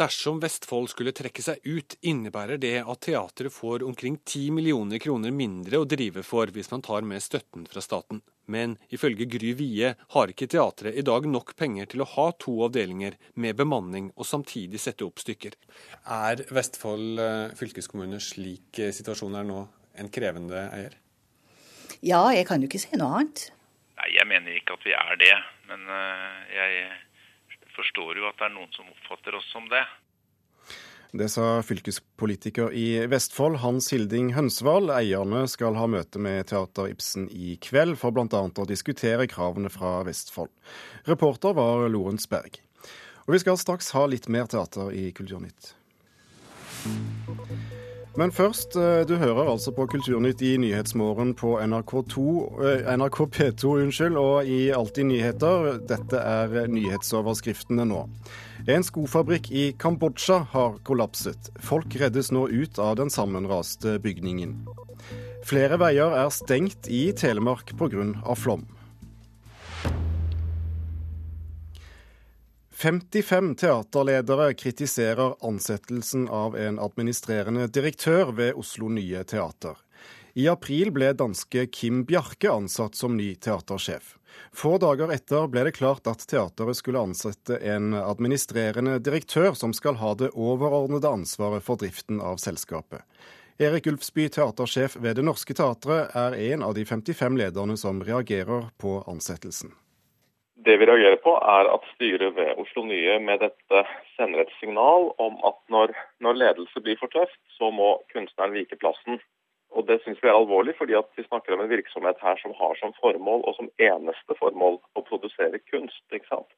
Dersom 0.00 0.38
Vestfold 0.40 0.86
skulle 0.92 1.12
trekke 1.12 1.42
seg 1.44 1.64
ut, 1.66 1.96
innebærer 2.06 2.60
det 2.62 2.76
at 2.78 3.00
teatret 3.04 3.52
får 3.52 3.82
omkring 3.84 4.20
10 4.22 4.52
millioner 4.56 5.00
kroner 5.02 5.34
mindre 5.34 5.80
å 5.82 5.88
drive 5.88 6.22
for 6.24 6.52
hvis 6.54 6.70
man 6.70 6.84
tar 6.86 7.04
med 7.04 7.20
støtten 7.20 7.66
fra 7.68 7.82
staten. 7.84 8.22
Men 8.50 8.78
ifølge 8.88 9.26
Gry 9.30 9.50
Wie 9.58 9.90
har 10.14 10.32
ikke 10.32 10.48
teatret 10.50 10.96
i 10.96 11.04
dag 11.06 11.26
nok 11.28 11.52
penger 11.58 11.90
til 11.90 12.04
å 12.04 12.08
ha 12.14 12.30
to 12.38 12.54
avdelinger 12.66 13.18
med 13.34 13.58
bemanning 13.58 14.08
og 14.16 14.28
samtidig 14.30 14.80
sette 14.80 15.04
opp 15.04 15.20
stykker. 15.20 15.58
Er 16.06 16.46
Vestfold 16.48 17.20
eh, 17.20 17.52
fylkeskommune 17.58 18.22
slik 18.24 18.80
eh, 18.80 18.94
situasjonen 18.94 19.42
er 19.42 19.52
nå, 19.52 19.60
en 20.00 20.12
krevende 20.14 20.64
eier? 20.70 20.96
Ja, 22.00 22.22
jeg 22.32 22.46
kan 22.48 22.62
jo 22.62 22.68
ikke 22.70 22.80
si 22.80 22.96
noe 22.96 23.20
annet. 23.20 23.50
Nei, 24.00 24.12
jeg 24.16 24.28
mener 24.28 24.56
ikke 24.56 24.78
at 24.78 24.84
vi 24.86 24.94
er 24.96 25.16
det. 25.20 25.34
Men 25.68 25.84
eh, 25.92 26.38
jeg 26.56 26.86
forstår 27.76 28.20
jo 28.20 28.28
at 28.30 28.38
det 28.40 28.48
er 28.48 28.54
noen 28.54 28.70
som 28.74 28.88
oppfatter 28.88 29.36
oss 29.36 29.50
som 29.52 29.68
det. 29.70 29.84
Det 31.10 31.26
sa 31.26 31.58
fylkespolitiker 31.66 32.70
i 32.78 33.02
Vestfold, 33.10 33.58
Hans 33.64 33.90
Hilding 33.90 34.30
Hønsvall. 34.36 34.92
Eierne 34.94 35.42
skal 35.50 35.74
ha 35.74 35.88
møte 35.90 36.22
med 36.22 36.46
Teater 36.52 36.92
Ibsen 36.92 37.26
i 37.34 37.56
kveld, 37.58 37.98
for 37.98 38.14
bl.a. 38.14 38.44
å 38.46 38.68
diskutere 38.70 39.26
kravene 39.30 39.72
fra 39.74 40.04
Vestfold. 40.06 40.52
Reporter 41.10 41.56
var 41.58 41.88
Lorentz 41.90 42.30
Berg. 42.30 42.62
Og 43.26 43.34
vi 43.34 43.42
skal 43.42 43.58
straks 43.58 43.90
ha 43.96 44.06
litt 44.06 44.30
mer 44.30 44.46
teater 44.50 44.94
i 44.94 45.10
Kulturnytt. 45.14 45.74
Men 48.20 48.32
først, 48.36 48.74
eh, 48.76 49.06
du 49.08 49.14
hører 49.16 49.48
altså 49.48 49.72
på 49.72 49.86
Kulturnytt 49.88 50.42
i 50.44 50.58
Nyhetsmorgen 50.60 51.30
på 51.40 51.54
NRK2, 51.56 52.24
eh, 52.68 52.90
NRK 52.92 53.24
P2 53.32 53.70
unnskyld, 53.80 54.18
og 54.20 54.44
i 54.44 54.68
Alltid 54.76 55.06
nyheter. 55.08 55.78
Dette 55.88 56.20
er 56.20 56.68
nyhetsoverskriftene 56.68 57.86
nå. 57.88 58.02
En 58.68 58.84
skofabrikk 58.84 59.48
i 59.50 59.72
Kambodsja 59.72 60.42
har 60.52 60.76
kollapset. 60.84 61.48
Folk 61.64 61.96
reddes 61.96 62.28
nå 62.30 62.44
ut 62.52 62.78
av 62.78 62.98
den 63.00 63.08
sammenraste 63.08 63.96
bygningen. 64.04 64.68
Flere 65.48 65.80
veier 65.80 66.12
er 66.12 66.28
stengt 66.28 66.92
i 66.92 67.12
Telemark 67.16 67.72
pga. 67.72 68.36
flom. 68.36 68.66
55 72.80 73.54
teaterledere 73.54 74.54
kritiserer 74.54 75.34
ansettelsen 75.46 76.28
av 76.28 76.56
en 76.56 76.78
administrerende 76.78 77.66
direktør 77.66 78.32
ved 78.32 78.54
Oslo 78.56 78.88
Nye 78.88 79.20
Teater. 79.24 79.76
I 80.32 80.46
april 80.48 80.88
ble 80.96 81.10
danske 81.12 81.66
Kim 81.66 82.06
Bjarke 82.08 82.48
ansatt 82.48 82.96
som 82.96 83.18
ny 83.18 83.34
teatersjef. 83.34 84.14
Få 84.56 84.78
dager 84.80 85.12
etter 85.12 85.50
ble 85.52 85.66
det 85.68 85.74
klart 85.76 86.08
at 86.08 86.24
teateret 86.24 86.80
skulle 86.80 87.02
ansette 87.04 87.60
en 87.74 87.92
administrerende 87.98 88.96
direktør 89.04 89.52
som 89.52 89.76
skal 89.76 90.00
ha 90.00 90.14
det 90.16 90.32
overordnede 90.32 91.12
ansvaret 91.20 91.66
for 91.66 91.76
driften 91.84 92.24
av 92.24 92.40
selskapet. 92.40 93.04
Erik 93.60 93.92
Ulfsby, 93.92 94.30
teatersjef 94.32 94.96
ved 94.96 95.20
Det 95.20 95.28
Norske 95.28 95.52
Teatret, 95.52 96.16
er 96.16 96.40
en 96.48 96.64
av 96.64 96.72
de 96.80 96.88
55 96.88 97.36
lederne 97.44 97.76
som 97.76 98.00
reagerer 98.00 98.72
på 98.80 99.02
ansettelsen. 99.04 99.76
Det 100.64 100.76
vi 100.76 100.86
reagerer 100.86 101.16
på, 101.24 101.32
er 101.56 101.68
at 101.72 101.84
styret 101.94 102.34
ved 102.36 102.58
Oslo 102.60 102.82
Nye 102.84 103.14
med 103.24 103.40
dette 103.40 103.80
sender 104.16 104.42
et 104.42 104.50
signal 104.58 105.06
om 105.24 105.38
at 105.48 105.56
når, 105.72 105.94
når 106.20 106.36
ledelse 106.36 106.82
blir 106.84 106.98
for 107.00 107.08
tøft, 107.14 107.40
så 107.56 107.70
må 107.72 107.94
kunstneren 108.12 108.52
vike 108.52 108.76
plassen. 108.82 109.22
Og 109.70 109.86
Det 109.88 110.00
syns 110.02 110.20
vi 110.22 110.28
er 110.28 110.36
alvorlig, 110.36 110.74
fordi 110.76 110.98
at 110.98 111.08
vi 111.16 111.24
snakker 111.24 111.54
om 111.54 111.62
en 111.64 111.72
virksomhet 111.72 112.20
her 112.20 112.36
som 112.42 112.52
har 112.58 112.76
som 112.80 112.92
formål, 113.00 113.46
og 113.48 113.56
som 113.56 113.72
eneste 113.78 114.36
formål, 114.42 114.76
å 114.98 115.04
produsere 115.08 115.62
kunst. 115.72 116.04
ikke 116.12 116.28
sant? 116.28 116.52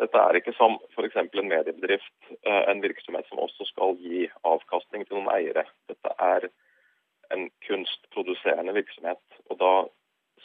Dette 0.00 0.18
er 0.18 0.40
ikke 0.40 0.56
som 0.56 0.78
f.eks. 0.94 1.16
en 1.20 1.52
mediebedrift, 1.52 2.16
eh, 2.48 2.62
en 2.70 2.82
virksomhet 2.82 3.28
som 3.28 3.44
også 3.44 3.68
skal 3.74 3.98
gi 4.00 4.24
avkastning 4.54 5.04
til 5.04 5.20
noen 5.20 5.32
eiere. 5.36 5.68
Dette 5.92 6.16
er 6.32 6.48
en 7.34 7.50
kunstproduserende 7.68 8.74
virksomhet. 8.80 9.24
og 9.50 9.58
Da 9.58 9.74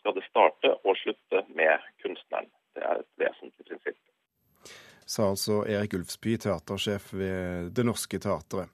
skal 0.02 0.20
det 0.20 0.28
starte 0.28 0.76
og 0.84 0.98
slutte 0.98 1.46
med 1.48 1.80
kunstneren. 2.04 2.52
Det 2.80 2.88
er 2.88 3.02
et 3.02 3.10
vesentlig 3.20 3.68
prinsipp. 3.68 4.00
Sa 5.10 5.26
altså 5.34 5.64
Erik 5.68 5.98
Ulfsby, 5.98 6.38
teatersjef 6.40 7.12
ved 7.18 7.74
Det 7.76 7.84
Norske 7.84 8.20
Teatret. 8.24 8.70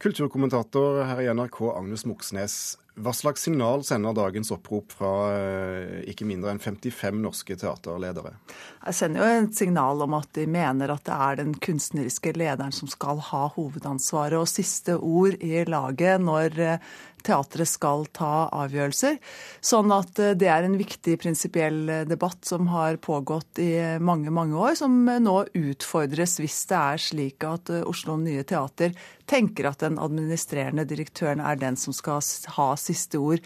Kulturkommentator 0.00 1.02
her 1.04 1.20
i 1.20 1.28
NRK, 1.34 1.58
Agnes 1.76 2.06
Moxnes. 2.08 2.54
Hva 2.92 3.12
slags 3.16 3.46
signal 3.46 3.80
sender 3.88 4.12
dagens 4.12 4.50
opprop 4.52 4.92
fra 4.92 5.12
eh, 5.32 6.02
ikke 6.12 6.26
mindre 6.28 6.52
enn 6.52 6.60
55 6.60 7.22
norske 7.24 7.54
teaterledere? 7.56 8.34
Jeg 8.82 8.98
sender 8.98 9.22
jo 9.22 9.46
et 9.46 9.56
signal 9.56 10.04
om 10.04 10.18
at 10.18 10.28
de 10.36 10.44
mener 10.44 10.92
at 10.92 11.06
det 11.06 11.16
er 11.16 11.38
den 11.40 11.54
kunstneriske 11.56 12.34
lederen 12.36 12.74
som 12.76 12.90
skal 12.92 13.22
ha 13.30 13.46
hovedansvaret 13.54 14.36
og 14.36 14.50
siste 14.50 14.98
ord 14.98 15.38
i 15.40 15.64
laget 15.64 16.20
når 16.20 16.60
eh, 16.60 16.92
teatret 17.24 17.70
skal 17.70 18.04
ta 18.12 18.50
avgjørelser. 18.60 19.16
Sånn 19.64 19.94
at 19.96 20.20
eh, 20.20 20.36
det 20.36 20.52
er 20.52 20.68
en 20.68 20.76
viktig 20.76 21.16
prinsipiell 21.22 21.80
debatt 22.10 22.44
som 22.44 22.68
har 22.74 23.00
pågått 23.00 23.62
i 23.64 23.72
mange, 24.04 24.28
mange 24.28 24.60
år, 24.60 24.76
som 24.82 25.00
nå 25.08 25.38
utfordres 25.48 26.36
hvis 26.44 26.60
det 26.68 26.82
er 26.82 27.04
slik 27.08 27.48
at 27.48 27.72
Oslo 27.88 28.20
Nye 28.20 28.44
Teater 28.44 28.92
tenker 29.32 29.70
at 29.70 29.80
den 29.80 29.96
administrerende 30.02 30.84
direktøren 30.84 31.40
er 31.40 31.56
den 31.56 31.80
som 31.80 31.96
skal 31.96 32.20
ha 32.58 32.72
siste 32.82 33.20
ord. 33.22 33.44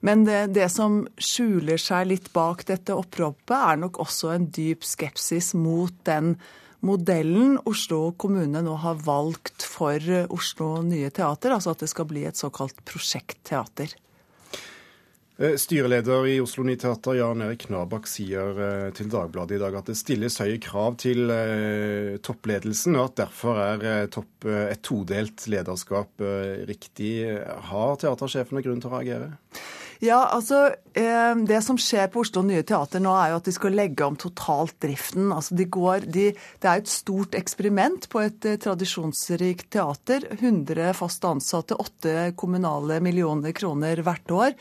Men 0.00 0.24
det, 0.24 0.54
det, 0.56 0.70
som 0.72 1.02
skjuler 1.20 1.80
seg 1.80 2.08
litt 2.08 2.30
bak 2.32 2.64
dette 2.70 2.96
oppropet, 2.96 3.56
er 3.56 3.80
nok 3.82 4.00
også 4.00 4.32
en 4.32 4.48
dyp 4.48 4.86
skepsis 4.88 5.52
mot 5.58 5.92
den 6.08 6.34
modellen 6.86 7.58
Oslo 7.68 8.14
kommune 8.16 8.62
nå 8.64 8.76
har 8.80 9.02
valgt 9.04 9.66
for 9.68 10.00
Oslo 10.32 10.78
Nye 10.86 11.10
Teater, 11.12 11.52
altså 11.52 11.74
at 11.74 11.84
det 11.84 11.90
skal 11.92 12.08
bli 12.08 12.24
et 12.28 12.40
såkalt 12.40 12.80
prosjektteater. 12.88 13.92
Eh, 15.40 15.56
styreleder 15.56 16.26
i 16.26 16.40
Oslo 16.40 16.66
Nye 16.68 16.76
Teater, 16.76 17.14
Jan 17.16 17.40
Erik 17.40 17.62
Knabak, 17.64 18.04
sier 18.10 18.58
eh, 18.60 18.88
til 18.92 19.08
Dagbladet 19.08 19.56
i 19.56 19.60
dag 19.62 19.78
at 19.78 19.88
det 19.88 19.96
stilles 19.96 20.36
høye 20.36 20.58
krav 20.60 20.98
til 21.00 21.32
eh, 21.32 22.18
toppledelsen, 22.20 22.98
og 23.00 23.06
at 23.08 23.22
derfor 23.22 23.60
er 23.64 23.86
et 24.04 24.82
todelt 24.84 25.46
lederskap 25.48 26.20
riktig. 26.68 27.14
Har 27.70 27.96
teatersjefene 28.02 28.60
grunn 28.66 28.84
til 28.84 28.92
å 28.92 28.98
reagere? 28.98 29.32
Ja, 30.00 30.30
altså 30.32 30.70
eh, 30.96 31.34
Det 31.44 31.58
som 31.60 31.76
skjer 31.80 32.08
på 32.12 32.22
Oslo 32.24 32.40
Nye 32.46 32.62
Teater 32.64 33.02
nå, 33.04 33.12
er 33.20 33.34
jo 33.34 33.40
at 33.40 33.48
de 33.50 33.52
skal 33.52 33.74
legge 33.76 34.06
om 34.06 34.16
totalt 34.16 34.78
driften. 34.80 35.28
Altså 35.34 35.56
de 35.58 35.66
går, 35.68 36.06
de, 36.08 36.30
det 36.32 36.70
er 36.70 36.80
et 36.80 36.88
stort 36.88 37.36
eksperiment 37.36 38.08
på 38.12 38.22
et 38.24 38.48
eh, 38.48 38.56
tradisjonsrikt 38.64 39.68
teater. 39.76 40.24
100 40.38 40.94
fast 40.96 41.26
ansatte, 41.28 41.76
8 41.76 42.30
kommunale 42.40 42.96
millioner 43.04 43.52
kroner 43.56 44.00
hvert 44.06 44.32
år. 44.32 44.56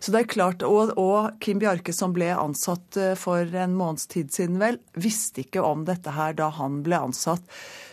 Så 0.00 0.14
det 0.14 0.22
er 0.22 0.32
klart, 0.32 0.64
og, 0.64 0.94
og 0.96 1.36
Kim 1.44 1.60
Bjarke, 1.60 1.92
som 1.92 2.16
ble 2.16 2.30
ansatt 2.32 2.96
eh, 2.96 3.12
for 3.20 3.44
en 3.44 3.76
måneds 3.76 4.08
tid 4.08 4.32
siden, 4.32 4.56
vel, 4.62 4.80
visste 4.96 5.44
ikke 5.44 5.64
om 5.68 5.84
dette 5.88 6.16
her 6.16 6.32
da 6.38 6.48
han 6.56 6.80
ble 6.86 7.04
ansatt. 7.10 7.44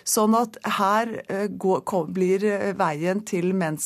Sånn 0.05 0.35
at 0.37 0.59
her 0.77 1.09
eh, 1.25 1.47
går, 1.49 1.81
blir 2.13 2.43
eh, 2.45 2.73
veien 2.77 3.23
til 3.25 3.55
man, 3.57 3.79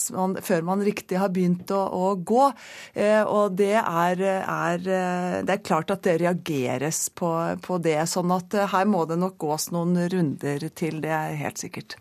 før 0.44 0.66
man 0.68 0.84
riktig 0.84 1.16
har 1.22 1.32
begynt 1.32 1.72
å, 1.72 1.80
å 1.80 2.10
gå. 2.20 2.50
Eh, 2.92 3.24
og 3.24 3.56
det 3.60 3.78
er, 3.80 4.26
er, 4.44 4.84
det 4.84 5.56
er, 5.56 5.64
klart 5.64 5.94
at 5.96 6.04
det 6.04 6.18
reageres 6.20 7.06
på, 7.16 7.32
på 7.64 7.80
det. 7.80 8.02
Sånn 8.12 8.36
at 8.36 8.58
her 8.74 8.92
må 8.92 9.06
det 9.08 9.20
nok 9.22 9.40
gås 9.40 9.70
noen 9.72 9.96
runder 10.12 10.68
til, 10.76 11.00
det 11.06 11.16
er 11.16 11.40
helt 11.40 11.64
sikkert. 11.64 11.96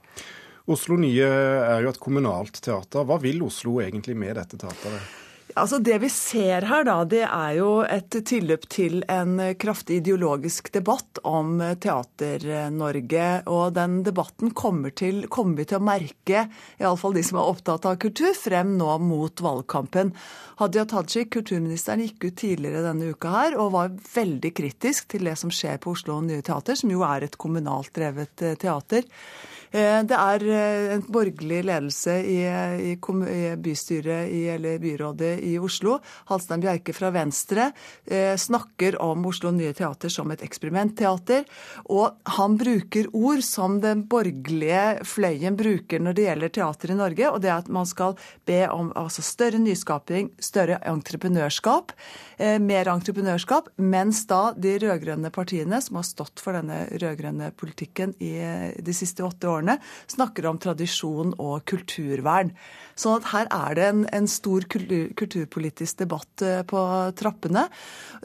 Oslo 0.69 0.99
Nye 1.01 1.25
er 1.31 1.87
jo 1.87 1.95
et 1.95 2.03
kommunalt 2.03 2.59
teater. 2.59 3.07
Hva 3.07 3.23
vil 3.23 3.41
Oslo 3.47 3.79
egentlig 3.81 4.19
med 4.19 4.35
dette 4.37 4.59
teateret? 4.61 5.28
Altså 5.59 5.79
Det 5.83 5.97
vi 6.03 6.09
ser 6.13 6.67
her, 6.69 6.85
da, 6.87 6.97
det 7.09 7.25
er 7.27 7.53
jo 7.59 7.71
et 7.83 8.15
tilløp 8.31 8.67
til 8.71 9.01
en 9.11 9.41
kraftig 9.59 10.01
ideologisk 10.03 10.71
debatt 10.75 11.19
om 11.27 11.59
Teater-Norge. 11.59 13.27
Og 13.51 13.75
den 13.75 13.99
debatten 14.07 14.53
kommer, 14.55 14.95
til, 14.95 15.25
kommer 15.33 15.59
vi 15.59 15.67
til 15.69 15.81
å 15.81 15.87
merke, 15.89 16.45
iallfall 16.79 17.17
de 17.17 17.25
som 17.27 17.41
er 17.41 17.51
opptatt 17.51 17.89
av 17.91 17.99
kultur, 18.03 18.31
frem 18.39 18.77
nå 18.79 18.99
mot 19.03 19.43
valgkampen. 19.43 20.15
Hadia 20.63 20.87
Tajik, 20.91 21.33
kulturministeren, 21.35 22.07
gikk 22.07 22.29
ut 22.29 22.41
tidligere 22.41 22.87
denne 22.87 23.13
uka 23.15 23.35
her 23.35 23.59
og 23.59 23.75
var 23.75 23.93
veldig 24.15 24.55
kritisk 24.59 25.11
til 25.13 25.29
det 25.31 25.37
som 25.39 25.53
skjer 25.55 25.79
på 25.83 25.95
Oslo 25.95 26.21
Nye 26.23 26.43
Teater, 26.47 26.79
som 26.79 26.91
jo 26.91 27.05
er 27.07 27.27
et 27.27 27.39
kommunalt 27.39 27.93
drevet 27.99 28.47
eh, 28.47 28.59
teater. 28.59 29.07
Eh, 29.71 30.01
det 30.09 30.17
er 30.17 30.45
eh, 30.49 30.95
en 30.95 31.05
borgerlig 31.13 31.61
ledelse 31.69 32.15
i, 32.25 32.39
i, 32.91 32.95
i 32.95 33.41
bystyret 33.61 34.31
i, 34.33 34.43
eller 34.55 34.79
byrådet 34.81 35.35
i 35.45 35.57
Oslo. 35.61 35.99
Halstein 36.31 36.63
Bjerke 36.65 36.95
fra 36.97 37.11
Venstre 37.13 37.71
eh, 38.07 38.35
snakker 38.41 38.97
om 39.05 39.27
Oslo 39.29 39.53
Nye 39.53 39.75
Teater 39.77 40.13
som 40.13 40.33
et 40.33 40.45
eksperimentteater. 40.47 41.45
Og 41.93 42.17
han 42.39 42.57
bruker 42.61 43.11
ord 43.13 43.45
som 43.45 43.79
den 43.85 44.07
borgerlige 44.09 45.05
fløyen 45.09 45.59
bruker 45.59 46.03
når 46.03 46.17
det 46.17 46.29
gjelder 46.29 46.55
teater 46.55 46.95
i 46.95 46.99
Norge, 46.99 47.29
og 47.29 47.43
det 47.45 47.53
er 47.53 47.59
at 47.59 47.71
man 47.73 47.89
skal 47.89 48.17
be 48.49 48.63
om 48.73 48.93
altså, 48.97 49.25
større 49.25 49.61
nyskaping, 49.61 50.33
større 50.41 50.81
entreprenørskap. 50.89 51.93
Mer 52.39 52.89
entreprenørskap, 52.93 53.73
mens 53.83 54.21
da 54.31 54.53
de 54.55 54.77
rød-grønne 54.79 55.31
partiene, 55.35 55.81
som 55.83 55.99
har 55.99 56.07
stått 56.07 56.41
for 56.43 56.55
denne 56.55 56.85
rød-grønne 56.93 57.51
politikken 57.59 58.15
i 58.23 58.31
de 58.85 58.95
siste 58.95 59.25
åtte 59.27 59.51
årene, 59.51 59.58
snakker 60.11 60.47
om 60.51 60.61
tradisjon 60.63 61.35
og 61.39 61.65
kulturvern. 61.69 62.53
Sånn 62.99 63.19
at 63.21 63.29
her 63.33 63.51
er 63.55 63.77
det 63.79 63.87
en, 63.89 64.05
en 64.15 64.29
stor 64.31 64.67
kultur, 64.71 65.11
kulturpolitisk 65.19 66.01
debatt 66.03 66.45
eh, 66.47 66.63
på 66.67 66.81
trappene. 67.19 67.67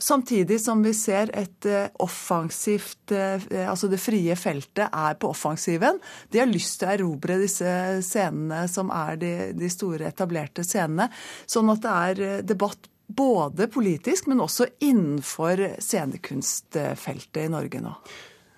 Samtidig 0.02 0.60
som 0.64 0.82
vi 0.86 0.94
ser 0.98 1.34
et 1.34 1.70
eh, 1.70 1.90
offensivt 2.04 3.14
Altså 3.14 3.88
det 3.92 4.00
frie 4.02 4.34
feltet 4.40 4.88
er 4.88 5.18
på 5.20 5.30
offensiven. 5.34 6.00
De 6.32 6.40
har 6.40 6.50
lyst 6.50 6.80
til 6.80 6.88
å 6.88 6.94
erobre 6.94 7.36
disse 7.42 7.68
scenene 8.06 8.64
som 8.72 8.90
er 8.94 9.20
de, 9.22 9.34
de 9.58 9.70
store, 9.72 10.08
etablerte 10.10 10.66
scenene. 10.66 11.10
Sånn 11.50 11.70
at 11.74 11.84
det 11.84 11.94
er 11.94 12.48
debatt 12.48 12.90
både 13.08 13.68
politisk, 13.68 14.28
men 14.28 14.42
også 14.44 14.68
innenfor 14.80 15.66
scenekunstfeltet 15.84 17.46
i 17.46 17.52
Norge 17.52 17.82
nå. 17.84 17.94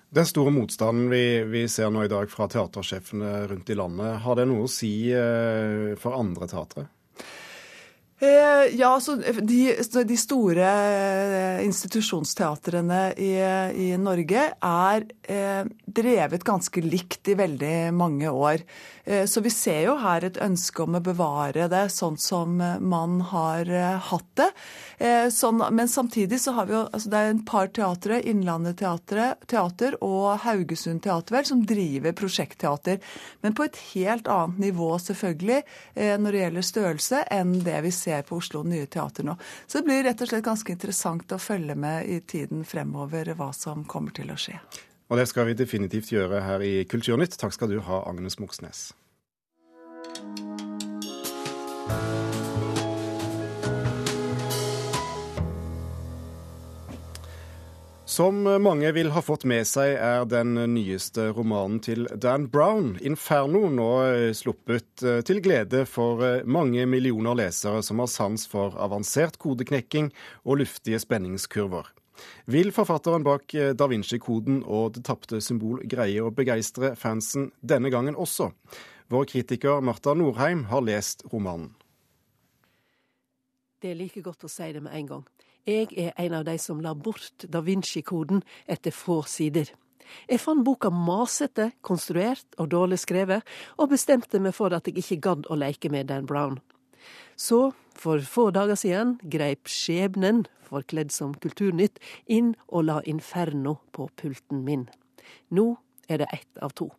Den 0.08 0.26
store 0.26 0.52
motstanden 0.54 1.08
vi, 1.10 1.42
vi, 1.50 1.64
ser 1.68 1.90
nå 1.90 2.04
i 2.06 2.10
dag 2.10 2.30
fra 2.30 2.46
teatersjefene 2.48 3.46
rundt 3.50 3.70
i 3.70 3.78
landet, 3.78 4.20
har 4.22 4.38
det 4.38 4.46
noe 4.48 4.66
å 4.66 4.70
si 4.70 5.10
eh, 5.10 5.96
for 5.98 6.14
andre 6.16 6.46
teatre? 6.50 6.86
Eh, 8.18 8.76
ja, 8.78 8.94
så 9.00 9.18
de, 9.20 9.74
de, 10.08 10.16
store 10.16 10.64
eh, 10.64 11.58
institusjonsteatrene 11.66 13.00
i, 13.20 13.32
i 13.76 13.88
Norge 14.00 14.46
er 14.56 15.04
eh, 15.28 15.68
drevet 15.84 16.46
ganske 16.46 16.80
likt 16.80 17.28
i 17.28 17.36
veldig 17.36 17.74
mange 17.92 18.32
år. 18.32 18.64
Eh, 19.04 19.26
så 19.28 19.44
vi 19.44 19.52
ser 19.52 19.82
jo 19.90 19.98
her 20.00 20.24
et 20.24 20.40
ønske 20.40 20.86
om 20.86 20.96
å 20.96 21.04
bevare 21.04 21.68
det 21.68 21.90
sånn 21.92 22.16
som 22.16 22.56
man 22.56 23.20
har 23.34 23.68
hatt 24.08 24.30
det. 24.40 24.48
Sånn, 24.96 25.60
men 25.76 25.88
samtidig 25.92 26.38
så 26.40 26.54
har 26.56 26.68
vi 26.68 26.72
jo 26.72 26.82
altså 26.86 27.10
Det 27.12 27.18
er 27.20 27.30
en 27.30 27.42
par 27.44 27.68
teatre, 27.74 28.16
Innlandet 28.24 28.80
teater 28.80 29.96
og 30.00 30.38
Haugesund 30.46 31.02
teater, 31.04 31.36
vel, 31.36 31.44
som 31.44 31.60
driver 31.68 32.14
prosjektteater. 32.16 33.02
Men 33.44 33.56
på 33.58 33.66
et 33.66 33.76
helt 33.92 34.30
annet 34.32 34.62
nivå, 34.68 34.88
selvfølgelig, 35.04 35.60
når 36.22 36.32
det 36.32 36.40
gjelder 36.40 36.68
størrelse, 36.70 37.22
enn 37.28 37.52
det 37.66 37.76
vi 37.84 37.92
ser 37.92 38.24
på 38.24 38.40
Oslo 38.40 38.64
Nye 38.64 38.88
Teater 38.88 39.28
nå. 39.28 39.36
Så 39.66 39.82
det 39.82 39.90
blir 39.90 40.04
rett 40.08 40.24
og 40.24 40.32
slett 40.32 40.48
ganske 40.48 40.72
interessant 40.72 41.36
å 41.36 41.40
følge 41.40 41.76
med 41.76 42.08
i 42.08 42.20
tiden 42.24 42.64
fremover 42.64 43.34
hva 43.36 43.52
som 43.56 43.84
kommer 43.84 44.16
til 44.16 44.32
å 44.32 44.38
skje. 44.40 44.56
Og 45.12 45.20
det 45.20 45.28
skal 45.30 45.46
vi 45.50 45.58
definitivt 45.58 46.08
gjøre 46.10 46.40
her 46.42 46.64
i 46.66 46.76
Kulturnytt. 46.88 47.36
Takk 47.38 47.52
skal 47.54 47.70
du 47.70 47.78
ha, 47.84 48.00
Agnes 48.08 48.40
Moxnes. 48.40 48.88
Som 58.16 58.46
mange 58.62 58.88
vil 58.96 59.10
ha 59.12 59.20
fått 59.20 59.42
med 59.44 59.66
seg, 59.68 59.90
er 60.00 60.22
den 60.24 60.54
nyeste 60.72 61.26
romanen 61.36 61.82
til 61.84 62.06
Dan 62.16 62.46
Brown, 62.48 62.94
'Inferno', 62.96 63.68
nå 63.68 63.88
sluppet 64.32 65.02
eh, 65.04 65.18
til 65.20 65.42
glede 65.44 65.82
for 65.84 66.22
eh, 66.24 66.46
mange 66.48 66.86
millioner 66.88 67.36
lesere 67.36 67.82
som 67.84 68.00
har 68.00 68.08
sans 68.08 68.46
for 68.48 68.78
avansert 68.80 69.36
kodeknekking 69.42 70.08
og 70.46 70.62
luftige 70.62 71.02
spenningskurver. 71.02 71.92
Vil 72.48 72.72
forfatteren 72.72 73.26
bak 73.26 73.52
eh, 73.52 73.74
Da 73.76 73.90
Vinci-koden 73.92 74.62
og 74.64 74.94
Det 74.96 75.04
tapte 75.04 75.42
symbol 75.44 75.84
greie 75.84 76.24
å 76.24 76.32
begeistre 76.32 76.94
fansen 76.96 77.50
denne 77.60 77.92
gangen 77.92 78.16
også? 78.16 78.48
Vår 79.12 79.28
kritiker 79.34 79.84
Marta 79.84 80.16
Norheim 80.16 80.70
har 80.72 80.88
lest 80.88 81.26
romanen. 81.34 81.74
Det 83.82 83.92
er 83.92 84.00
like 84.00 84.24
godt 84.24 84.48
å 84.48 84.48
si 84.48 84.72
det 84.72 84.80
med 84.80 84.96
en 84.96 85.12
gang. 85.18 85.26
Jeg 85.66 85.90
er 85.98 86.12
en 86.22 86.38
av 86.38 86.44
de 86.46 86.54
som 86.62 86.78
la 86.80 86.94
bort 86.94 87.44
Da 87.50 87.60
Vinci-koden 87.66 88.44
etter 88.70 88.94
få 88.94 89.22
sider. 89.26 89.72
Jeg 90.30 90.38
fant 90.38 90.62
boka 90.62 90.92
masete, 90.94 91.72
konstruert 91.82 92.46
og 92.62 92.70
dårlig 92.70 93.00
skrevet, 93.02 93.42
og 93.74 93.90
bestemte 93.90 94.38
meg 94.38 94.54
for 94.54 94.70
at 94.76 94.86
jeg 94.86 95.02
ikke 95.02 95.22
gadd 95.24 95.48
å 95.50 95.58
leke 95.58 95.90
med 95.90 96.06
Dan 96.12 96.28
Brown. 96.30 96.60
Så, 97.34 97.72
for 97.98 98.22
få 98.22 98.52
dager 98.54 98.78
siden, 98.78 99.16
greip 99.26 99.66
skjebnen 99.66 100.44
forkledd 100.66 101.12
som 101.14 101.34
Kulturnytt, 101.34 101.98
inn 102.26 102.54
og 102.68 102.86
la 102.88 103.00
Inferno 103.06 103.78
på 103.94 104.08
pulten 104.18 104.62
min. 104.66 104.86
Nå 105.50 105.72
er 106.08 106.22
det 106.22 106.30
ett 106.34 106.62
av 106.62 106.74
to. 106.78 106.90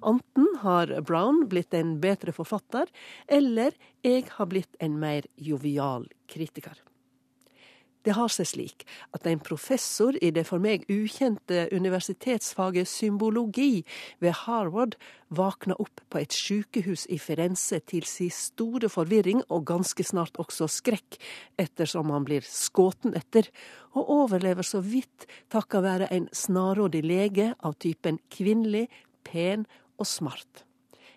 Enten 0.00 0.48
har 0.62 0.92
Brown 1.04 1.44
blitt 1.50 1.74
en 1.76 1.98
bedre 2.00 2.32
forfatter, 2.32 2.88
eller 3.28 3.76
jeg 4.04 4.24
har 4.38 4.48
blitt 4.48 4.80
en 4.80 4.96
mer 5.00 5.28
jovial 5.36 6.08
kritiker. 6.32 6.80
Det 8.06 8.14
har 8.14 8.30
seg 8.30 8.46
slik 8.46 8.84
at 9.16 9.24
en 9.26 9.40
professor 9.42 10.14
i 10.22 10.28
det 10.30 10.44
for 10.46 10.62
meg 10.62 10.84
ukjente 10.86 11.64
universitetsfaget 11.74 12.86
symbologi 12.86 13.82
ved 14.22 14.36
Harvard 14.44 14.94
våkna 15.34 15.74
opp 15.82 16.04
på 16.12 16.20
et 16.20 16.36
sykehus 16.36 17.08
i 17.10 17.18
Firenze 17.18 17.80
til 17.90 18.06
sin 18.06 18.30
store 18.30 18.86
forvirring 18.92 19.42
og 19.50 19.66
ganske 19.72 20.06
snart 20.06 20.38
også 20.38 20.68
skrekk, 20.70 21.18
ettersom 21.58 22.12
han 22.14 22.28
blir 22.28 22.46
skåten 22.46 23.16
etter, 23.18 23.50
og 23.98 24.12
overlever 24.20 24.62
så 24.62 24.84
vidt 24.86 25.26
takket 25.50 25.82
være 25.82 26.10
en 26.14 26.30
snarrådig 26.30 27.02
lege 27.02 27.50
av 27.58 27.74
typen 27.82 28.22
kvinnelig, 28.30 28.86
pen 29.26 29.66
og 29.98 30.06
smart. 30.06 30.62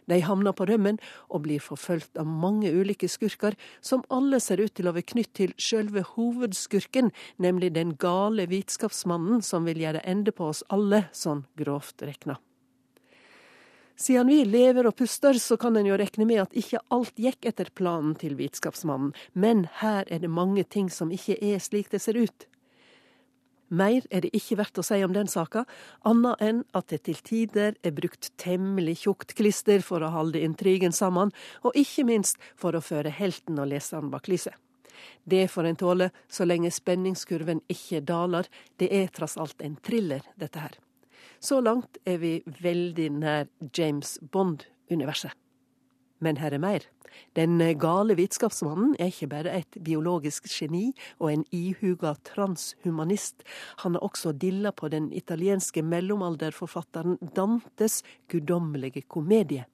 De 0.09 0.19
havner 0.25 0.55
på 0.57 0.67
rømmen 0.69 0.99
og 1.29 1.45
blir 1.45 1.61
forfulgt 1.63 2.19
av 2.19 2.27
mange 2.27 2.71
ulike 2.73 3.09
skurker, 3.11 3.57
som 3.81 4.03
alle 4.09 4.41
ser 4.43 4.61
ut 4.63 4.73
til 4.75 4.89
å 4.89 4.95
være 4.95 5.11
knytt 5.13 5.33
til 5.37 5.55
sjølve 5.61 6.03
hovedskurken, 6.15 7.13
nemlig 7.37 7.73
den 7.77 7.95
gale 8.01 8.49
vitskapsmannen 8.49 9.43
som 9.45 9.69
vil 9.69 9.81
gjøre 9.85 10.03
ende 10.03 10.33
på 10.35 10.49
oss 10.51 10.65
alle, 10.73 11.05
sånn 11.13 11.45
grovt 11.59 12.03
rekna. 12.05 12.39
Siden 13.99 14.29
vi 14.31 14.45
lever 14.47 14.87
og 14.87 14.95
puster, 14.95 15.35
så 15.43 15.57
kan 15.59 15.75
en 15.75 15.87
jo 15.89 15.97
rekne 15.99 16.23
med 16.23 16.39
at 16.45 16.53
ikke 16.55 16.79
alt 16.95 17.17
gikk 17.19 17.49
etter 17.49 17.67
planen 17.75 18.13
til 18.15 18.37
vitskapsmannen, 18.39 19.11
men 19.35 19.65
her 19.81 20.07
er 20.07 20.23
det 20.23 20.31
mange 20.31 20.63
ting 20.63 20.87
som 20.87 21.11
ikke 21.11 21.35
er 21.35 21.59
slik 21.59 21.91
det 21.91 21.99
ser 21.99 22.15
ut. 22.15 22.47
Mer 23.69 24.05
er 24.09 24.25
det 24.25 24.31
ikke 24.33 24.57
verdt 24.59 24.79
å 24.81 24.85
si 24.85 24.97
om 25.05 25.13
den 25.13 25.29
saka, 25.29 25.65
annet 26.07 26.41
enn 26.41 26.63
at 26.77 26.89
det 26.89 27.03
til 27.05 27.19
tider 27.25 27.77
er 27.85 27.93
brukt 27.93 28.31
temmelig 28.41 29.03
tjukt 29.03 29.35
klister 29.37 29.83
for 29.85 30.01
å 30.01 30.11
holde 30.13 30.41
intrigen 30.41 30.95
sammen, 30.95 31.33
og 31.61 31.77
ikke 31.77 32.07
minst 32.09 32.41
for 32.57 32.73
å 32.73 32.81
føre 32.81 33.13
helten 33.13 33.61
og 33.61 33.69
leseren 33.69 34.09
bak 34.09 34.29
lyset. 34.31 34.57
Det 35.23 35.47
får 35.47 35.69
en 35.69 35.79
tåle 35.79 36.09
så 36.27 36.47
lenge 36.49 36.71
spenningskurven 36.73 37.61
ikke 37.71 38.01
daler, 38.03 38.49
det 38.81 38.89
er 38.91 39.13
tross 39.13 39.37
alt 39.37 39.61
en 39.61 39.77
thriller, 39.85 40.25
dette 40.35 40.59
her. 40.59 40.75
Så 41.39 41.61
langt 41.63 42.01
er 42.09 42.17
vi 42.19 42.33
veldig 42.43 43.11
nær 43.21 43.47
James 43.75 44.17
Bond-universet. 44.19 45.31
Men 46.19 46.37
her 46.37 46.53
er 46.53 46.63
mer. 46.63 46.85
Den 47.35 47.57
gale 47.79 48.15
vitenskapsmannen 48.19 48.95
er 48.99 49.11
ikke 49.11 49.29
bare 49.31 49.55
et 49.61 49.79
biologisk 49.83 50.47
geni 50.51 50.91
og 51.17 51.31
en 51.33 51.45
ihuga 51.55 52.13
transhumanist. 52.27 53.43
Han 53.83 53.97
har 53.97 54.05
også 54.05 54.31
dilla 54.31 54.71
på 54.71 54.91
den 54.93 55.11
italienske 55.13 55.83
mellomalderforfatteren 55.83 57.17
Dantes 57.35 58.03
guddommelige 58.29 59.07
komedie. 59.07 59.65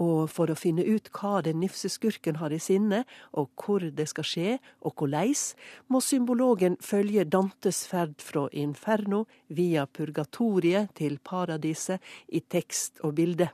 Og 0.00 0.30
for 0.32 0.48
å 0.48 0.56
finne 0.56 0.84
ut 0.88 1.10
hva 1.12 1.42
den 1.44 1.60
nifse 1.60 1.90
skurken 1.92 2.38
har 2.40 2.54
i 2.54 2.60
sinne, 2.62 3.02
og 3.36 3.50
hvor 3.60 3.84
det 3.84 4.08
skal 4.08 4.26
skje, 4.26 4.54
og 4.80 4.96
korleis, 4.96 5.52
må 5.92 6.00
symbologen 6.00 6.78
følge 6.80 7.26
Dantes 7.28 7.84
ferd 7.90 8.16
fra 8.24 8.46
inferno 8.56 9.26
via 9.52 9.84
purgatoriet 9.86 10.94
til 10.98 11.20
paradiset 11.22 12.00
i 12.32 12.40
tekst 12.40 13.04
og 13.04 13.18
bilde. 13.20 13.50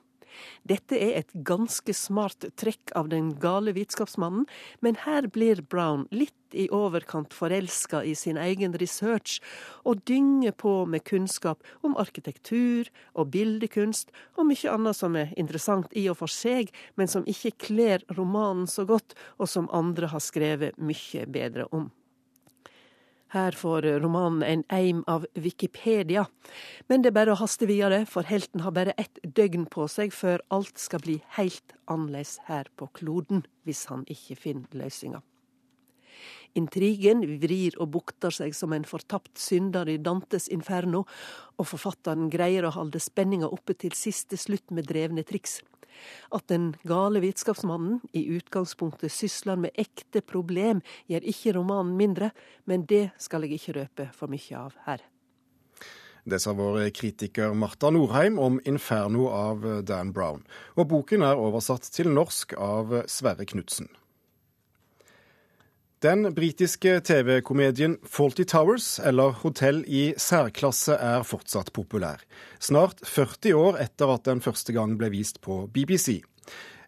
Dette 0.69 0.99
er 0.99 1.19
et 1.21 1.33
ganske 1.47 1.95
smart 1.95 2.47
trekk 2.61 2.93
av 2.99 3.11
den 3.13 3.35
gale 3.43 3.75
vitenskapsmannen, 3.77 4.47
men 4.81 5.01
her 5.05 5.29
blir 5.33 5.63
Brown 5.63 6.07
litt 6.11 6.35
i 6.57 6.69
overkant 6.73 7.35
forelska 7.37 8.03
i 8.05 8.15
sin 8.17 8.39
egen 8.41 8.73
research, 8.81 9.39
og 9.85 10.05
dynger 10.09 10.55
på 10.57 10.87
med 10.89 11.05
kunnskap 11.09 11.65
om 11.85 11.97
arkitektur 12.01 12.89
og 13.15 13.33
bildekunst, 13.35 14.13
og 14.37 14.49
mye 14.49 14.73
annet 14.73 14.97
som 14.97 15.17
er 15.19 15.35
interessant 15.37 15.93
i 15.97 16.09
og 16.09 16.21
for 16.23 16.33
seg, 16.33 16.73
men 16.97 17.11
som 17.11 17.27
ikke 17.29 17.57
kler 17.69 18.05
romanen 18.17 18.67
så 18.71 18.87
godt, 18.89 19.17
og 19.39 19.49
som 19.49 19.71
andre 19.73 20.09
har 20.13 20.25
skrevet 20.25 20.81
mye 20.81 21.29
bedre 21.29 21.69
om. 21.73 21.91
Her 23.35 23.53
får 23.53 23.85
romanen 24.01 24.43
en 24.43 24.63
eim 24.73 25.03
av 25.07 25.27
Wikipedia. 25.37 26.25
Men 26.89 27.03
det 27.03 27.11
er 27.11 27.19
bare 27.19 27.35
å 27.35 27.41
haste 27.43 27.69
videre, 27.69 28.07
for 28.09 28.25
helten 28.25 28.63
har 28.65 28.73
bare 28.73 28.97
ett 28.97 29.21
døgn 29.23 29.67
på 29.69 29.85
seg 29.93 30.15
før 30.17 30.41
alt 30.55 30.81
skal 30.81 31.03
bli 31.05 31.19
helt 31.37 31.77
annerledes 31.93 32.39
her 32.49 32.71
på 32.81 32.89
kloden, 32.97 33.45
hvis 33.69 33.85
han 33.93 34.07
ikke 34.09 34.39
finner 34.41 34.81
løsninga. 34.81 35.21
Intrigen 36.57 37.21
vrir 37.43 37.77
og 37.77 37.93
bukter 37.99 38.33
seg 38.33 38.57
som 38.57 38.73
en 38.73 38.87
fortapt 38.89 39.37
synder 39.39 39.91
i 39.93 39.99
Dantes 40.01 40.49
inferno, 40.49 41.05
og 41.61 41.69
forfatteren 41.69 42.31
greier 42.33 42.65
å 42.65 42.73
holde 42.79 43.03
spenninga 43.03 43.51
oppe 43.53 43.77
til 43.77 43.93
siste 43.93 44.41
slutt 44.41 44.73
med 44.73 44.89
drevne 44.89 45.27
triks. 45.29 45.61
At 46.35 46.49
den 46.53 46.73
gale 46.89 47.23
vitenskapsmannen 47.25 48.01
i 48.13 48.25
utgangspunktet 48.37 49.13
sysler 49.13 49.61
med 49.61 49.77
ekte 49.79 50.23
problem, 50.23 50.83
gjør 51.09 51.29
ikke 51.35 51.55
romanen 51.59 51.97
mindre, 51.99 52.33
men 52.67 52.87
det 52.89 53.11
skal 53.19 53.47
jeg 53.47 53.59
ikke 53.59 53.79
røpe 53.81 54.11
for 54.17 54.33
mye 54.33 54.59
av 54.59 54.77
her. 54.87 55.05
Det 56.29 56.41
sa 56.43 56.53
vår 56.53 56.91
kritiker 56.93 57.55
Marta 57.57 57.89
Norheim 57.91 58.39
om 58.39 58.61
'Inferno' 58.61 59.31
av 59.33 59.85
Dan 59.85 60.13
Brown. 60.13 60.43
Og 60.77 60.89
boken 60.89 61.23
er 61.23 61.41
oversatt 61.41 61.89
til 61.89 62.11
norsk 62.13 62.53
av 62.53 62.93
Sverre 63.09 63.47
Knutsen. 63.49 63.89
Den 65.99 66.29
britiske 66.31 67.01
TV-komedien 67.01 67.97
Faulty 68.07 68.45
Towers, 68.47 69.01
eller 69.03 69.33
Hotell 69.41 69.81
i 69.91 70.13
særklasse, 70.15 70.95
er 70.95 71.25
fortsatt 71.27 71.73
populær. 71.75 72.23
Snart 72.63 73.03
40 73.03 73.57
år 73.59 73.81
etter 73.83 74.13
at 74.15 74.29
den 74.31 74.39
første 74.39 74.71
gang 74.77 74.95
ble 75.01 75.11
vist 75.11 75.41
på 75.43 75.65
BBC. 75.75 76.21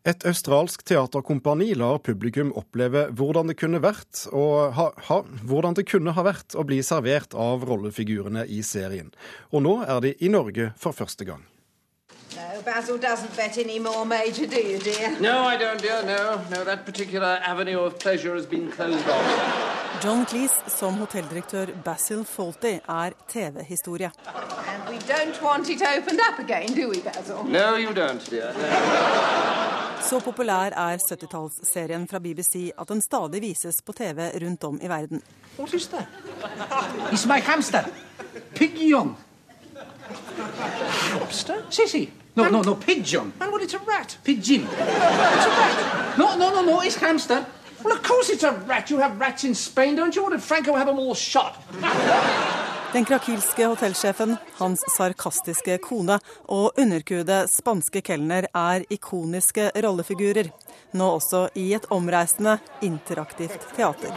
Et 0.07 0.27
australsk 0.31 0.87
teaterkompani 0.87 1.73
lar 1.75 1.99
publikum 2.07 2.55
oppleve 2.55 3.09
hvordan 3.19 3.51
det 3.51 3.59
kunne 3.59 3.83
vært, 3.83 4.29
ha, 4.31 4.89
ha, 5.11 5.21
hvordan 5.43 5.75
det 5.75 5.89
kunne 5.91 6.15
ha 6.15 6.29
vært 6.31 6.55
å 6.55 6.63
bli 6.71 6.79
servert 6.87 7.35
av 7.35 7.67
rollefigurene 7.67 8.47
i 8.47 8.63
serien. 8.63 9.11
Og 9.51 9.67
nå 9.67 9.81
er 9.91 10.07
de 10.07 10.15
i 10.23 10.31
Norge 10.31 10.71
for 10.79 10.95
første 10.95 11.27
gang. 11.27 11.43
No, 12.41 12.63
Basil 12.63 12.99
doesn't 12.99 13.37
bet 13.37 13.59
any 13.59 13.79
more, 13.79 14.05
Major, 14.05 14.47
do 14.47 14.61
you, 14.71 14.79
dear? 14.79 15.11
No, 15.21 15.35
I 15.53 15.57
don't, 15.59 15.81
dear. 15.83 16.03
No, 16.03 16.41
no, 16.55 16.65
that 16.65 16.85
particular 16.85 17.39
avenue 17.53 17.81
of 17.81 17.99
pleasure 17.99 18.35
has 18.35 18.47
been 18.47 18.71
closed 18.71 19.09
off. 19.09 20.03
John 20.03 20.25
Cleese 20.27 20.71
som 20.79 20.95
hotelldirektør 20.95 21.67
Basil 21.85 22.25
Fawlty 22.25 22.79
er 22.89 23.11
TV-historie. 23.29 24.11
And 24.73 24.89
we 24.89 24.99
don't 25.15 25.43
want 25.43 25.69
it 25.69 25.83
opened 25.83 26.21
up 26.29 26.39
again, 26.39 26.69
do 26.75 26.89
we, 26.89 27.01
Basil? 27.01 27.45
No, 27.45 27.77
you 27.77 27.93
don't, 27.93 28.31
dear. 28.31 28.53
No. 28.53 30.01
Så 30.03 30.21
populær 30.21 30.73
er 30.73 30.97
70-tallsserien 30.97 32.07
fra 32.11 32.19
BBC 32.19 32.71
at 32.79 32.89
den 32.89 33.03
stadig 33.03 33.43
vises 33.43 33.83
på 33.87 33.93
TV 33.93 34.31
rundt 34.43 34.65
om 34.65 34.79
i 34.83 34.89
verden. 34.89 35.23
What 35.59 35.75
is 35.75 35.87
that? 35.89 36.07
It's 37.13 37.27
my 37.27 37.41
hamster. 37.41 37.85
Piggy 38.55 38.93
Young. 38.93 39.17
Hamster? 41.13 41.55
Sissy? 41.71 42.09
No, 42.37 42.49
no, 42.49 42.63
no, 42.63 42.75
pigeon. 42.75 43.33
And 43.41 43.53
well, 43.53 43.63
it's 43.63 43.75
a 43.75 43.79
rat. 43.79 44.17
Pigeon. 44.25 44.63
It's 44.63 45.47
a 45.47 45.51
rat. 45.51 46.19
No, 46.19 46.37
no, 46.37 46.51
no, 46.51 46.63
no, 46.63 46.81
it's 46.83 46.97
hamster. 46.97 47.45
Well, 47.83 47.95
of 47.95 48.03
course 48.03 48.31
it's 48.31 48.45
a 48.45 48.53
rat. 48.53 48.91
You 48.91 48.99
have 48.99 49.19
rats 49.19 49.45
in 49.45 49.55
Spain, 49.55 49.97
don't 49.97 50.15
you? 50.15 50.23
What 50.23 50.33
did 50.33 50.43
Franco 50.43 50.75
have 50.75 50.87
them 50.87 50.99
all 50.99 51.15
shot? 51.15 51.57
Den 52.93 53.05
krakilske 53.05 53.67
hotellsjefen, 53.67 54.37
hans 54.59 54.83
sarkastiske 54.97 55.79
kone 55.79 56.17
og 56.51 56.79
underkuede 56.79 57.45
spanske 57.49 58.03
kelner 58.03 58.49
er 58.51 58.83
ikoniske 58.91 59.71
rollefigurer. 59.85 60.51
Nå 60.93 61.11
også 61.21 61.49
i 61.55 61.69
et 61.75 61.87
omreisende, 61.91 62.59
interaktivt 62.83 63.69
teater. 63.77 64.11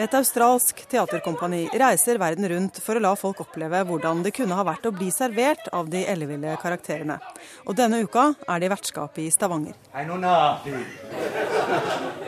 Et 0.00 0.14
australsk 0.16 0.78
teaterkompani 0.88 1.66
reiser 1.76 2.16
verden 2.20 2.48
rundt 2.48 2.78
for 2.80 2.96
å 2.96 3.02
la 3.04 3.12
folk 3.18 3.42
oppleve 3.44 3.82
hvordan 3.88 4.22
det 4.24 4.32
kunne 4.36 4.56
ha 4.56 4.64
vært 4.64 4.88
å 4.88 4.94
bli 4.94 5.10
servert 5.12 5.68
av 5.76 5.90
de 5.92 6.06
elleville 6.08 6.54
karakterene. 6.62 7.18
Og 7.66 7.76
denne 7.76 8.00
uka 8.00 8.30
er 8.48 8.62
de 8.62 8.72
vertskap 8.72 9.20
i 9.20 9.28
Stavanger. 9.32 9.76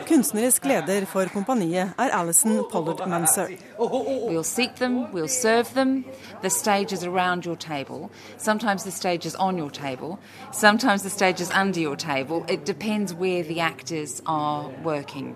Kunstnerisk 0.07 0.65
leder 0.65 1.05
for 1.05 1.25
kompaniet 1.25 1.93
er 1.97 2.09
Alison 2.13 2.65
Pollard 2.71 3.07
Manser. 3.07 3.47
We'll 3.79 4.43
seek 4.43 4.75
them, 4.75 5.07
we'll 5.13 5.27
serve 5.27 5.73
them. 5.73 6.05
The 6.41 6.49
stage 6.49 6.93
is 6.93 7.03
around 7.03 7.45
your 7.45 7.55
table. 7.55 8.09
Sometimes 8.37 8.83
the 8.83 8.91
stage 8.91 9.25
is 9.25 9.35
on 9.35 9.57
your 9.57 9.71
table. 9.71 10.19
Sometimes 10.51 11.01
the 11.01 11.09
stage 11.09 11.41
is 11.41 11.51
under 11.51 11.79
your 11.79 11.95
table. 11.95 12.45
It 12.47 12.65
depends 12.65 13.13
where 13.13 13.43
the 13.43 13.59
actors 13.61 14.21
are 14.25 14.69
working. 14.83 15.35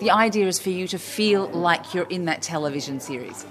The 0.00 0.10
idea 0.10 0.48
is 0.48 0.58
for 0.58 0.70
you 0.70 0.88
to 0.88 0.98
feel 0.98 1.48
like 1.48 1.94
you're 1.94 2.10
in 2.10 2.24
that 2.24 2.42
television 2.42 3.00
series. 3.00 3.46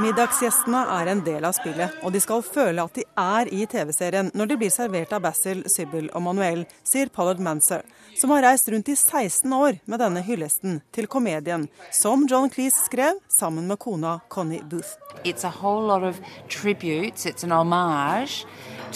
Middagsgjestene 0.00 0.78
er 0.88 1.08
en 1.12 1.20
del 1.20 1.44
av 1.44 1.52
spillet, 1.52 1.98
og 2.00 2.14
de 2.14 2.20
skal 2.22 2.40
føle 2.46 2.80
at 2.80 2.94
de 2.96 3.02
er 3.18 3.48
i 3.52 3.66
TV-serien 3.68 4.30
når 4.32 4.48
de 4.48 4.56
blir 4.62 4.72
servert 4.72 5.12
av 5.12 5.20
Basil, 5.26 5.60
Sybil 5.68 6.06
og 6.16 6.24
Manuel, 6.24 6.62
sier 6.86 7.10
Pollard 7.12 7.42
Manser, 7.44 7.84
som 8.16 8.32
har 8.32 8.46
reist 8.46 8.70
rundt 8.72 8.88
i 8.88 8.96
16 8.96 9.52
år 9.52 9.82
med 9.84 10.00
denne 10.00 10.22
hyllesten 10.24 10.80
til 10.96 11.10
komedien, 11.12 11.66
som 11.92 12.24
John 12.30 12.48
Cleese 12.52 12.86
skrev 12.86 13.20
sammen 13.36 13.68
med 13.68 13.80
kona 13.84 14.18
Connie 14.32 14.62
Booth. 14.64 14.96
It's 15.24 15.44
a 15.44 15.52
whole 15.60 15.84
lot 15.86 16.02
of 16.08 16.20
tributes, 16.48 17.26
it's 17.26 17.44
an 17.44 17.52
homage 17.52 18.46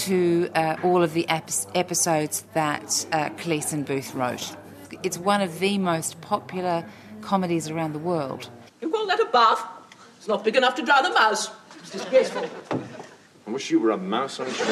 to 0.07 0.49
uh, 0.55 0.77
all 0.83 1.03
of 1.03 1.13
the 1.13 1.27
episodes 1.29 2.47
that 2.55 3.07
uh, 3.13 3.29
Cleese 3.37 3.75
and 3.75 3.85
Booth 3.85 4.15
wrote. 4.15 4.57
It's 5.03 5.19
one 5.19 5.43
of 5.43 5.61
the 5.61 5.77
most 5.77 6.23
popular 6.23 6.85
comedies 7.21 7.69
around 7.69 7.93
the 7.93 7.99
world. 7.99 8.49
You 8.81 8.89
call 8.91 9.07
that 9.09 9.21
a 9.21 9.29
bath? 9.31 9.76
It's 10.27 10.31
not 10.33 10.43
big 10.43 10.57
enough 10.57 10.75
to 10.75 10.83
drown 10.83 11.07
a 11.07 11.15
mouse. 11.15 11.53
It's 11.79 11.91
disgraceful. 11.91 12.51
I 13.47 13.51
wish 13.53 13.71
you 13.71 13.79
were 13.79 13.93
a 13.93 13.97
mouse 13.97 14.41
on 14.41 14.49
a 14.49 14.51
tree. 14.51 14.67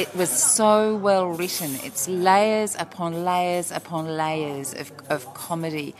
It 0.00 0.14
was 0.14 0.30
so 0.30 0.94
well 0.94 1.30
written. 1.30 1.74
It's 1.82 2.06
layers 2.06 2.76
upon 2.78 3.24
layers 3.24 3.72
upon 3.72 4.16
layers 4.16 4.72
of, 4.72 4.92
of 5.10 5.34
comedy. 5.34 5.96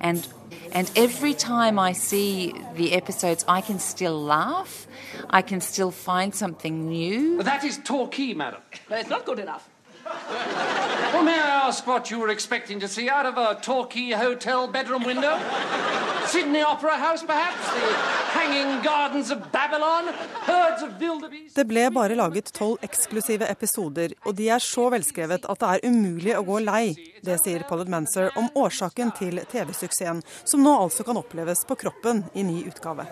And 0.00 0.26
and 0.72 0.90
every 0.96 1.34
time 1.34 1.78
I 1.78 1.92
see 1.92 2.54
the 2.74 2.94
episodes, 2.94 3.44
I 3.46 3.60
can 3.60 3.78
still 3.78 4.18
laugh. 4.18 4.86
I 5.28 5.42
can 5.42 5.60
still 5.60 5.90
find 5.90 6.34
something 6.34 6.88
new. 6.88 7.42
That 7.42 7.64
is 7.64 7.76
Torquay, 7.84 8.32
madam. 8.32 8.62
It's 8.88 9.10
not 9.10 9.26
good 9.26 9.40
enough. 9.40 9.68
Well, 11.12 11.24
may 11.24 11.38
I 11.40 11.68
ask 11.68 11.86
what 11.86 12.10
you 12.10 12.18
were 12.20 12.32
expecting 12.32 12.80
to 12.80 12.88
see 12.88 13.08
out 13.08 13.26
of 13.26 13.36
a 13.38 13.58
Torquay 13.62 14.10
hotel 14.12 14.68
bedroom 14.68 15.04
window? 15.04 15.38
Sydney 16.26 16.62
Opera 16.62 16.96
House, 16.96 17.22
perhaps? 17.24 17.64
The 17.72 18.38
Hanging 18.38 18.82
Gardens 18.82 19.30
of 19.30 19.50
Babylon? 19.52 20.12
Herds 20.46 20.82
of 20.82 21.00
wildebeest? 21.00 21.54
Det 21.56 21.64
ble 21.66 21.86
bare 21.90 22.14
laget 22.14 22.52
tolv 22.52 22.76
eksklusive 22.84 23.48
episoder, 23.48 24.12
og 24.26 24.36
de 24.36 24.50
er 24.52 24.60
så 24.60 24.90
velskrevet 24.92 25.48
at 25.48 25.62
det 25.62 25.70
er 25.72 25.88
umulig 25.88 26.34
å 26.36 26.44
gå 26.44 26.60
lei. 26.60 26.92
Det 27.24 27.38
sier 27.40 27.64
Pollard 27.68 27.88
Manser 27.88 28.28
om 28.36 28.50
årsaken 28.54 29.14
til 29.16 29.40
TV-suksessen, 29.48 30.20
som 30.44 30.62
nå 30.62 30.74
altså 30.84 31.06
kan 31.08 31.16
oppleves 31.16 31.64
på 31.64 31.78
kroppen 31.80 32.26
i 32.34 32.44
ny 32.44 32.60
utgave. 32.68 33.08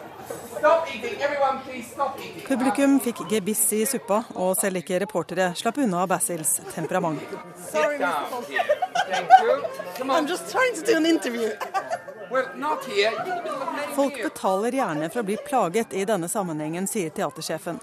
Publikum 2.47 3.01
fikk 3.01 3.25
gebiss 3.31 3.65
i 3.73 3.83
suppa, 3.89 4.23
og 4.37 4.55
selv 4.61 4.83
ikke 4.83 5.01
reportere 5.07 5.51
slapp 5.57 5.81
unna 5.83 6.05
Basils 6.11 6.59
temperament. 6.87 7.21
Sorry, 7.71 7.99
I'm 10.01 10.27
just 10.27 10.53
trying 10.53 10.75
to 10.75 10.83
do 10.87 10.97
an 10.97 11.07
interview. 11.07 11.51
Folk 13.95 14.23
betaler 14.23 14.73
gjerne 14.73 15.11
for 15.11 15.23
å 15.23 15.27
bli 15.27 15.37
plaget 15.47 15.95
i 15.95 16.05
denne 16.09 16.29
sammenhengen, 16.29 16.89
sier 16.91 17.11
teatersjefen. 17.15 17.79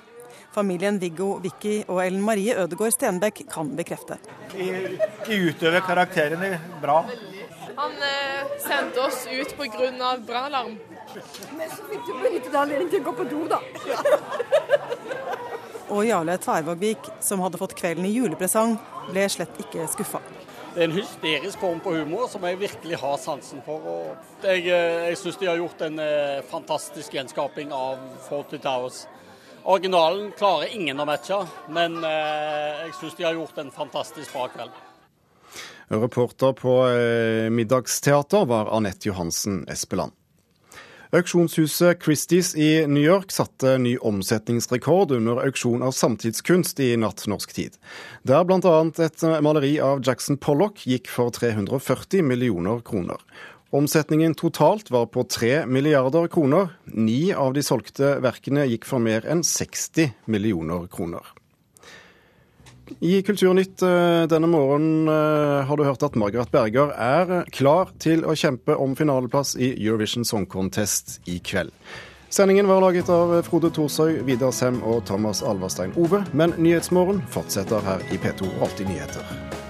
Familien 0.53 0.99
Viggo, 1.01 1.39
Vicky 1.41 1.79
og 1.87 2.03
Ellen 2.03 2.21
Marie 2.21 2.55
Ødegård 2.59 2.93
Stenbekk 2.93 3.41
kan 3.49 3.71
bekrefte. 3.75 4.19
De, 4.51 4.67
de 5.25 5.39
utøver 5.49 5.81
karakterene 5.87 6.59
bra. 6.81 6.99
Han 7.79 7.95
eh, 8.05 8.51
sendte 8.61 9.01
oss 9.01 9.23
ut 9.31 9.55
pga. 9.57 10.17
brannalarm. 10.27 10.77
Men 11.57 11.69
så 11.71 11.87
fikk 11.89 12.05
du 12.05 12.13
benyttet 12.19 12.53
anledningen 12.53 12.91
til 12.91 13.01
å 13.01 13.07
gå 13.09 13.15
på 13.17 13.25
do, 13.31 13.47
da. 13.49 13.61
og 15.89 16.05
Jarle 16.07 16.37
Tvervågvik, 16.39 17.09
som 17.23 17.41
hadde 17.43 17.59
fått 17.59 17.75
kvelden 17.79 18.05
i 18.07 18.13
julepresang, 18.13 18.77
ble 19.09 19.27
slett 19.31 19.59
ikke 19.63 19.87
skuffa. 19.91 20.21
Det 20.73 20.81
er 20.81 20.87
en 20.87 20.95
hysterisk 20.95 21.59
form 21.61 21.81
på 21.85 21.91
humor 21.93 22.25
som 22.31 22.45
jeg 22.47 22.57
virkelig 22.57 22.97
har 22.97 23.17
sansen 23.21 23.61
for. 23.65 23.83
Og 23.85 24.45
jeg 24.47 24.63
eh, 24.73 25.09
jeg 25.11 25.19
syns 25.21 25.37
de 25.37 25.49
har 25.51 25.59
gjort 25.59 25.83
en 25.85 25.99
eh, 26.01 26.39
fantastisk 26.49 27.13
gjenskaping 27.13 27.69
av 27.77 28.01
Forty 28.25 28.57
Towers. 28.57 29.03
Originalen 29.63 30.31
klarer 30.37 30.73
ingen 30.73 30.99
å 30.99 31.05
matche, 31.05 31.43
men 31.69 31.99
eh, 32.01 32.87
jeg 32.87 32.97
syns 32.97 33.19
de 33.19 33.27
har 33.27 33.37
gjort 33.37 33.61
en 33.61 33.69
fantastisk 33.75 34.33
bra 34.33 34.47
kveld. 34.55 34.81
Reporter 35.93 36.55
på 36.57 36.73
Middagsteater 37.53 38.47
var 38.49 38.71
Anette 38.73 39.11
Johansen 39.11 39.61
Espeland. 39.69 40.15
Auksjonshuset 41.13 42.03
Christies 42.03 42.55
i 42.55 42.87
New 42.87 43.03
York 43.03 43.31
satte 43.31 43.77
ny 43.77 43.97
omsetningsrekord 43.97 45.11
under 45.11 45.43
auksjon 45.45 45.83
av 45.85 45.91
samtidskunst 45.93 46.79
i 46.81 46.87
natt 46.97 47.27
norsk 47.29 47.53
tid. 47.53 47.77
Der 48.25 48.41
bl.a. 48.49 48.79
et 49.05 49.25
maleri 49.45 49.75
av 49.77 50.01
Jackson 50.01 50.39
Pollock 50.41 50.81
gikk 50.89 51.11
for 51.13 51.29
340 51.29 52.25
millioner 52.25 52.81
kroner. 52.81 53.21
Omsetningen 53.69 54.33
totalt 54.41 54.89
var 54.89 55.05
på 55.13 55.21
3 55.29 55.67
milliarder 55.69 56.25
kroner. 56.33 56.73
Ni 56.85 57.29
av 57.33 57.53
de 57.53 57.61
solgte 57.61 58.15
verkene 58.25 58.65
gikk 58.73 58.89
for 58.89 59.01
mer 59.01 59.29
enn 59.29 59.45
60 59.45 60.15
millioner 60.25 60.89
kroner. 60.89 61.32
I 62.99 63.21
Kulturnytt 63.25 63.81
eh, 63.81 64.23
denne 64.29 64.47
morgenen 64.47 65.07
eh, 65.07 65.65
har 65.67 65.77
du 65.77 65.83
hørt 65.87 66.03
at 66.03 66.15
Margaret 66.19 66.51
Berger 66.51 66.93
er 66.93 67.43
klar 67.55 67.93
til 68.03 68.25
å 68.25 68.35
kjempe 68.37 68.77
om 68.77 68.95
finaleplass 68.99 69.55
i 69.55 69.73
Eurovision 69.73 70.27
Song 70.27 70.45
Contest 70.49 71.19
i 71.25 71.39
kveld. 71.39 71.73
Sendingen 72.33 72.67
var 72.67 72.81
laget 72.81 73.11
av 73.13 73.35
Frode 73.45 73.69
Thorsøy, 73.73 74.23
Vidar 74.25 74.53
Sem 74.55 74.79
og 74.81 75.03
Thomas 75.05 75.43
Alverstein 75.45 75.93
Ove, 76.01 76.23
men 76.33 76.55
Nyhetsmorgen 76.57 77.21
fortsetter 77.29 77.85
her 77.85 78.01
i 78.09 78.17
P2 78.17 78.49
og 78.55 78.65
Alltid 78.69 78.89
nyheter. 78.89 79.61